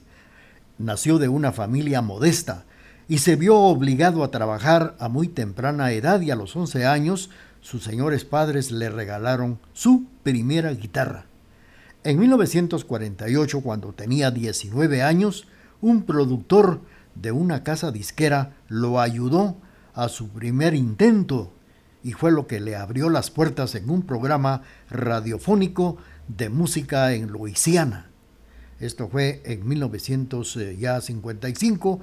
Nació 0.78 1.20
de 1.20 1.28
una 1.28 1.52
familia 1.52 2.02
modesta 2.02 2.64
y 3.10 3.18
se 3.18 3.36
vio 3.36 3.58
obligado 3.58 4.24
a 4.24 4.32
trabajar 4.32 4.96
a 5.00 5.10
muy 5.10 5.28
temprana 5.28 5.92
edad 5.92 6.22
y 6.22 6.32
a 6.32 6.38
los 6.38 6.56
11 6.56 6.86
años 6.86 7.30
sus 7.60 7.84
señores 7.84 8.24
padres 8.24 8.72
le 8.72 8.90
regalaron 8.90 9.60
su 9.74 10.06
primera 10.24 10.72
guitarra. 10.72 11.26
En 12.06 12.20
1948, 12.20 13.60
cuando 13.60 13.92
tenía 13.92 14.32
19 14.32 15.04
años, 15.04 15.46
un 15.82 16.04
productor 16.04 16.80
de 17.16 17.34
una 17.34 17.64
casa 17.64 17.92
disquera 17.92 18.54
lo 18.70 19.02
ayudó 19.02 19.58
a 19.94 20.08
su 20.08 20.30
primer 20.30 20.74
intento 20.74 21.52
y 22.04 22.12
fue 22.14 22.32
lo 22.32 22.48
que 22.48 22.60
le 22.60 22.76
abrió 22.76 23.10
las 23.10 23.32
puertas 23.32 23.76
en 23.76 23.90
un 23.90 24.02
programa 24.04 24.64
radiofónico 24.90 25.98
de 26.28 26.50
música 26.50 27.14
en 27.14 27.28
Luisiana. 27.28 28.10
Esto 28.80 29.08
fue 29.10 29.42
en 29.44 29.68
1955, 29.68 32.00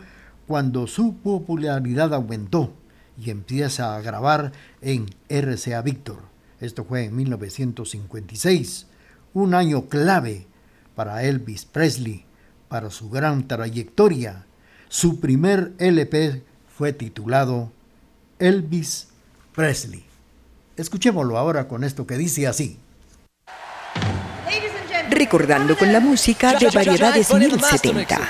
cuando 0.46 0.86
su 0.86 1.16
popularidad 1.16 2.12
aumentó 2.12 2.74
y 3.18 3.30
empieza 3.30 3.96
a 3.96 4.02
grabar 4.02 4.52
en 4.82 5.06
RCA 5.28 5.80
Victor. 5.82 6.18
Esto 6.60 6.84
fue 6.84 7.04
en 7.04 7.16
1956, 7.16 8.86
un 9.32 9.54
año 9.54 9.88
clave 9.88 10.46
para 10.94 11.24
Elvis 11.24 11.64
Presley, 11.64 12.26
para 12.68 12.90
su 12.90 13.08
gran 13.10 13.48
trayectoria. 13.48 14.44
Su 14.88 15.18
primer 15.20 15.72
LP 15.78 16.44
fue 16.68 16.92
titulado 16.92 17.72
Elvis 18.38 19.08
Presley. 19.56 20.04
Escuchémoslo 20.76 21.38
ahora 21.38 21.66
con 21.66 21.82
esto 21.82 22.06
que 22.06 22.16
dice 22.18 22.46
así. 22.46 22.78
Recordando 25.10 25.76
con 25.78 25.92
la 25.92 25.98
música 25.98 26.58
de 26.58 26.68
variedades 26.70 27.32
1070. 27.32 28.20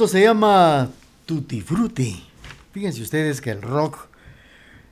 Esto 0.00 0.16
se 0.16 0.22
llama 0.22 0.88
Tutti 1.26 1.60
Frutti. 1.60 2.24
Fíjense 2.72 3.02
ustedes 3.02 3.42
que 3.42 3.50
el 3.50 3.60
rock 3.60 4.08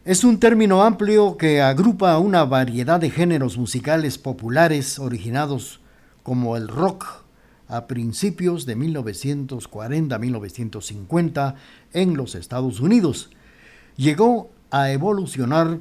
es 0.04 0.22
un 0.22 0.38
término 0.38 0.82
amplio 0.82 1.38
que 1.38 1.62
agrupa 1.62 2.18
una 2.18 2.44
variedad 2.44 3.00
de 3.00 3.08
géneros 3.08 3.56
musicales 3.56 4.18
populares 4.18 4.98
originados 4.98 5.80
como 6.22 6.58
el 6.58 6.68
rock 6.68 7.06
a 7.68 7.86
principios 7.86 8.66
de 8.66 8.76
1940-1950 8.76 11.54
en 11.94 12.14
los 12.14 12.34
Estados 12.34 12.80
Unidos. 12.80 13.30
Llegó 13.96 14.50
a 14.70 14.90
evolucionar 14.90 15.78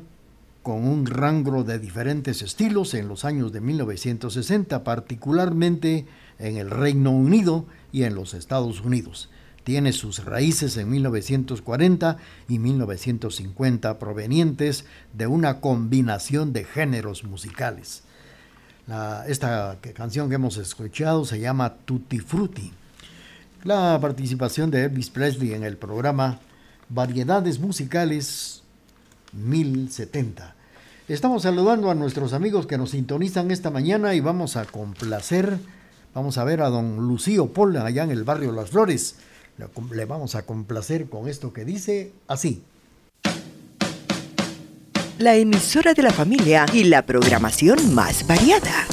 con 0.63 0.87
un 0.87 1.05
rango 1.05 1.65
de 1.65 1.79
diferentes 1.79 2.41
estilos 2.41 2.93
en 2.93 3.09
los 3.09 3.25
años 3.25 3.51
de 3.51 3.59
1960, 3.59 4.85
particularmente 4.85 6.05
en 6.39 6.57
el 6.57 6.69
Reino 6.69 7.11
Unido 7.11 7.65
y 7.91 8.03
en 8.03 8.15
los 8.15 8.33
Estados 8.33 8.81
Unidos. 8.81 9.29
Tiene 9.63 9.91
sus 9.91 10.23
raíces 10.23 10.77
en 10.77 10.89
1940 10.89 12.17
y 12.47 12.59
1950 12.59 13.99
provenientes 13.99 14.85
de 15.13 15.27
una 15.27 15.59
combinación 15.59 16.53
de 16.53 16.63
géneros 16.63 17.23
musicales. 17.25 18.03
Esta 19.27 19.77
canción 19.93 20.29
que 20.29 20.35
hemos 20.35 20.55
escuchado 20.55 21.25
se 21.25 21.41
llama 21.41 21.75
Tutti 21.83 22.19
Frutti. 22.19 22.71
La 23.65 23.99
participación 23.99 24.71
de 24.71 24.85
Elvis 24.85 25.09
Presley 25.09 25.53
en 25.53 25.65
el 25.65 25.75
programa 25.75 26.39
Variedades 26.87 27.59
Musicales 27.59 28.63
1070. 29.33 30.55
Estamos 31.09 31.43
saludando 31.43 31.91
a 31.91 31.95
nuestros 31.95 32.31
amigos 32.31 32.67
que 32.67 32.77
nos 32.77 32.91
sintonizan 32.91 33.51
esta 33.51 33.69
mañana 33.69 34.13
y 34.13 34.21
vamos 34.21 34.55
a 34.55 34.65
complacer, 34.65 35.59
vamos 36.17 36.39
a 36.39 36.43
ver 36.43 36.61
a 36.63 36.69
don 36.69 37.07
Lucío 37.07 37.53
Paul 37.53 37.77
allá 37.77 38.03
en 38.03 38.09
el 38.09 38.23
barrio 38.23 38.51
Las 38.51 38.71
Flores. 38.71 39.17
Le 39.91 40.05
vamos 40.05 40.33
a 40.33 40.41
complacer 40.41 41.07
con 41.09 41.27
esto 41.27 41.53
que 41.53 41.63
dice 41.63 42.11
así. 42.27 42.63
La 45.19 45.35
emisora 45.35 45.93
de 45.93 46.01
la 46.01 46.11
familia 46.11 46.65
y 46.73 46.85
la 46.85 47.03
programación 47.03 47.93
más 47.93 48.25
variada. 48.25 48.87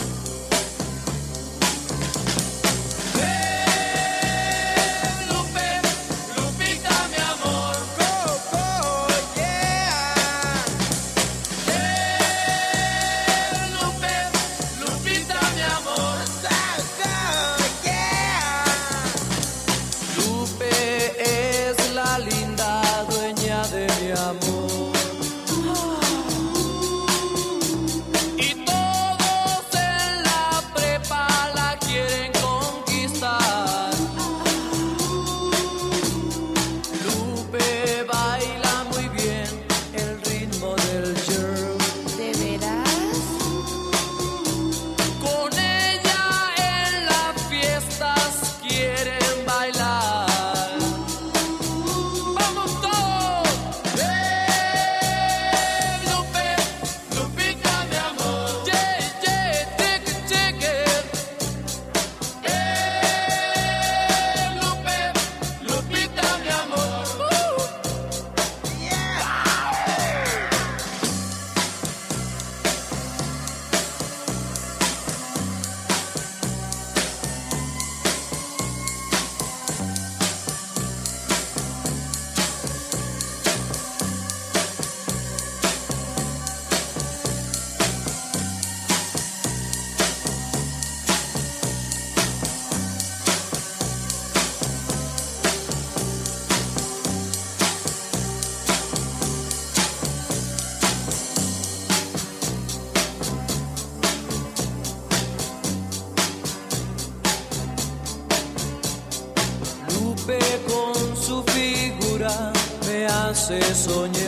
Hace 113.61 114.24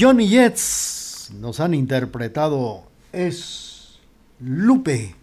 Johnny 0.00 0.28
Jets 0.28 1.30
nos 1.40 1.60
han 1.60 1.74
interpretado 1.74 2.84
Es 3.12 3.98
Lupe. 4.38 5.14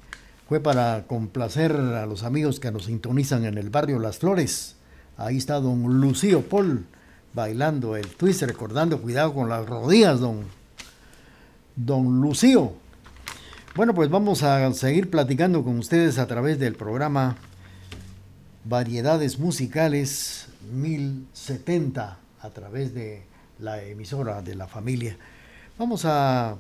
Fue 0.47 0.59
para 0.59 1.05
complacer 1.07 1.71
a 1.71 2.05
los 2.05 2.21
amigos 2.21 2.59
que 2.59 2.71
nos 2.71 2.85
sintonizan 2.85 3.45
en 3.45 3.57
el 3.57 3.71
barrio 3.71 3.97
Las 3.97 4.19
Flores. 4.19 4.75
Ahí 5.17 5.37
está 5.37 5.59
don 5.61 5.99
Lucío 5.99 6.43
Paul 6.43 6.85
bailando 7.33 7.95
el 7.95 8.05
twist, 8.05 8.43
recordando, 8.43 9.01
cuidado 9.01 9.33
con 9.33 9.49
las 9.49 9.65
rodillas, 9.65 10.19
don, 10.19 10.43
don 11.75 12.21
Lucío. 12.21 12.73
Bueno, 13.75 13.95
pues 13.95 14.11
vamos 14.11 14.43
a 14.43 14.71
seguir 14.73 15.09
platicando 15.09 15.63
con 15.63 15.79
ustedes 15.79 16.19
a 16.19 16.27
través 16.27 16.59
del 16.59 16.75
programa 16.75 17.35
Variedades 18.63 19.39
Musicales 19.39 20.49
1070 20.71 22.19
a 22.41 22.49
través 22.51 22.93
de 22.93 23.36
la 23.59 23.81
emisora 23.83 24.41
de 24.41 24.55
la 24.55 24.67
familia. 24.67 25.17
Vamos 25.77 26.05
a 26.05 26.57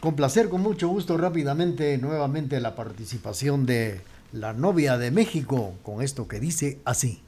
complacer 0.00 0.48
con 0.48 0.60
mucho 0.62 0.88
gusto 0.88 1.16
rápidamente 1.16 1.98
nuevamente 1.98 2.60
la 2.60 2.74
participación 2.74 3.66
de 3.66 4.00
la 4.32 4.52
novia 4.52 4.96
de 4.96 5.10
México, 5.10 5.74
con 5.82 6.02
esto 6.02 6.28
que 6.28 6.40
dice 6.40 6.78
así. 6.84 7.20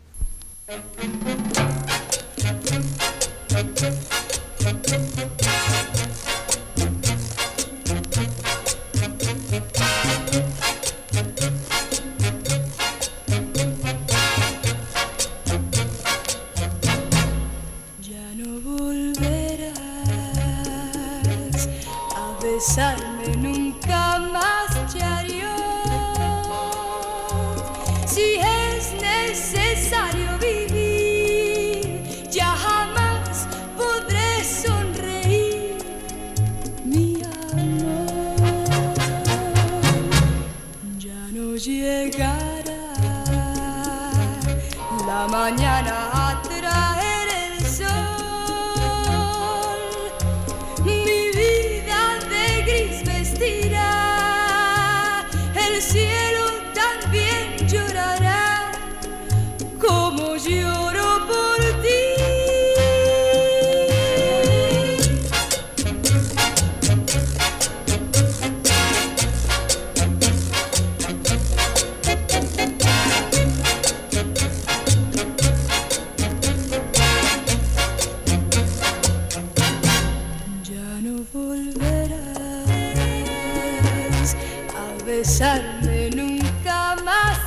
Besarme 85.13 86.09
nunca 86.17 86.97
más 87.05 87.39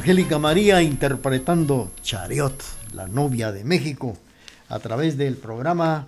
Angélica 0.00 0.38
María 0.38 0.80
interpretando 0.80 1.90
Chariot, 2.02 2.54
la 2.94 3.06
novia 3.06 3.52
de 3.52 3.64
México, 3.64 4.16
a 4.70 4.78
través 4.78 5.18
del 5.18 5.36
programa 5.36 6.06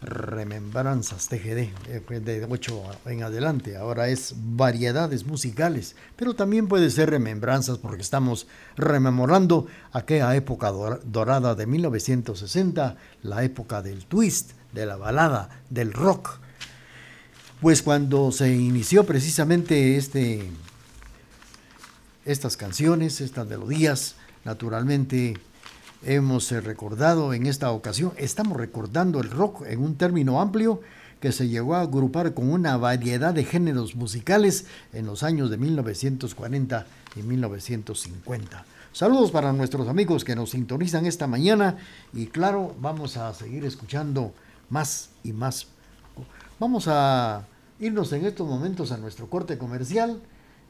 Remembranzas 0.00 1.28
TGD, 1.28 1.68
eh, 1.90 2.20
de 2.24 2.46
8 2.48 2.82
en 3.04 3.22
adelante. 3.22 3.76
Ahora 3.76 4.08
es 4.08 4.32
variedades 4.34 5.26
musicales, 5.26 5.96
pero 6.16 6.32
también 6.34 6.66
puede 6.66 6.88
ser 6.88 7.10
remembranzas 7.10 7.76
porque 7.76 8.00
estamos 8.00 8.46
rememorando 8.78 9.66
aquella 9.92 10.34
época 10.34 10.70
dor- 10.72 11.02
dorada 11.04 11.54
de 11.54 11.66
1960, 11.66 12.96
la 13.22 13.44
época 13.44 13.82
del 13.82 14.06
twist, 14.06 14.52
de 14.72 14.86
la 14.86 14.96
balada, 14.96 15.60
del 15.68 15.92
rock. 15.92 16.38
Pues 17.60 17.82
cuando 17.82 18.32
se 18.32 18.50
inició 18.54 19.04
precisamente 19.04 19.98
este 19.98 20.50
estas 22.24 22.56
canciones, 22.56 23.20
estas 23.20 23.46
melodías, 23.46 24.16
naturalmente 24.44 25.38
hemos 26.02 26.50
eh, 26.52 26.60
recordado 26.60 27.34
en 27.34 27.46
esta 27.46 27.70
ocasión, 27.70 28.12
estamos 28.16 28.56
recordando 28.56 29.20
el 29.20 29.30
rock 29.30 29.66
en 29.66 29.82
un 29.82 29.96
término 29.96 30.40
amplio 30.40 30.80
que 31.20 31.32
se 31.32 31.48
llegó 31.48 31.74
a 31.74 31.82
agrupar 31.82 32.32
con 32.32 32.50
una 32.50 32.76
variedad 32.76 33.34
de 33.34 33.44
géneros 33.44 33.94
musicales 33.94 34.64
en 34.92 35.06
los 35.06 35.22
años 35.22 35.50
de 35.50 35.58
1940 35.58 36.86
y 37.16 37.22
1950. 37.22 38.64
Saludos 38.92 39.30
para 39.30 39.52
nuestros 39.52 39.86
amigos 39.86 40.24
que 40.24 40.34
nos 40.34 40.50
sintonizan 40.50 41.06
esta 41.06 41.26
mañana 41.26 41.76
y 42.12 42.26
claro, 42.26 42.74
vamos 42.80 43.16
a 43.16 43.32
seguir 43.34 43.64
escuchando 43.64 44.32
más 44.70 45.10
y 45.22 45.32
más. 45.32 45.66
Vamos 46.58 46.88
a 46.88 47.46
irnos 47.78 48.12
en 48.12 48.24
estos 48.24 48.48
momentos 48.48 48.90
a 48.90 48.96
nuestro 48.96 49.28
corte 49.28 49.58
comercial 49.58 50.20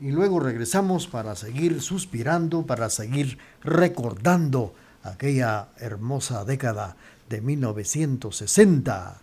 y 0.01 0.11
luego 0.11 0.40
regresamos 0.40 1.07
para 1.07 1.36
seguir 1.36 1.82
suspirando, 1.82 2.64
para 2.64 2.88
seguir 2.88 3.38
recordando 3.62 4.74
aquella 5.03 5.68
hermosa 5.78 6.44
década 6.44 6.96
de 7.28 7.40
1960. 7.42 9.20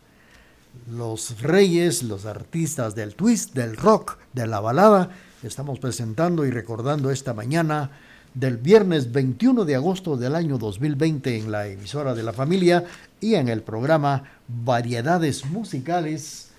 Los 0.91 1.41
reyes, 1.41 2.03
los 2.03 2.25
artistas 2.25 2.93
del 2.93 3.15
twist, 3.15 3.55
del 3.55 3.75
rock, 3.75 4.17
de 4.34 4.45
la 4.45 4.59
balada, 4.59 5.09
estamos 5.41 5.80
presentando 5.80 6.45
y 6.45 6.51
recordando 6.51 7.09
esta 7.09 7.34
mañana 7.34 7.89
del 8.36 8.57
viernes 8.57 9.11
21 9.11 9.65
de 9.65 9.75
agosto 9.75 10.15
del 10.15 10.36
año 10.36 10.59
2020 10.59 11.39
en 11.39 11.51
la 11.51 11.67
emisora 11.67 12.13
de 12.13 12.21
la 12.21 12.34
familia 12.34 12.86
y 13.19 13.34
en 13.34 13.47
el 13.47 13.63
programa 13.63 14.23
Variedades 14.47 15.43
Musicales 15.45 16.51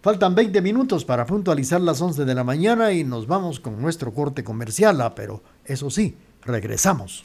Faltan 0.02 0.34
20 0.34 0.60
minutos 0.60 1.04
para 1.04 1.24
puntualizar 1.26 1.80
las 1.80 2.00
11 2.00 2.24
de 2.24 2.34
la 2.34 2.44
mañana 2.44 2.92
y 2.92 3.04
nos 3.04 3.26
vamos 3.26 3.60
con 3.60 3.80
nuestro 3.80 4.12
corte 4.12 4.44
comercial, 4.44 5.00
ah, 5.00 5.14
pero 5.14 5.42
eso 5.64 5.90
sí, 5.90 6.16
regresamos. 6.44 7.24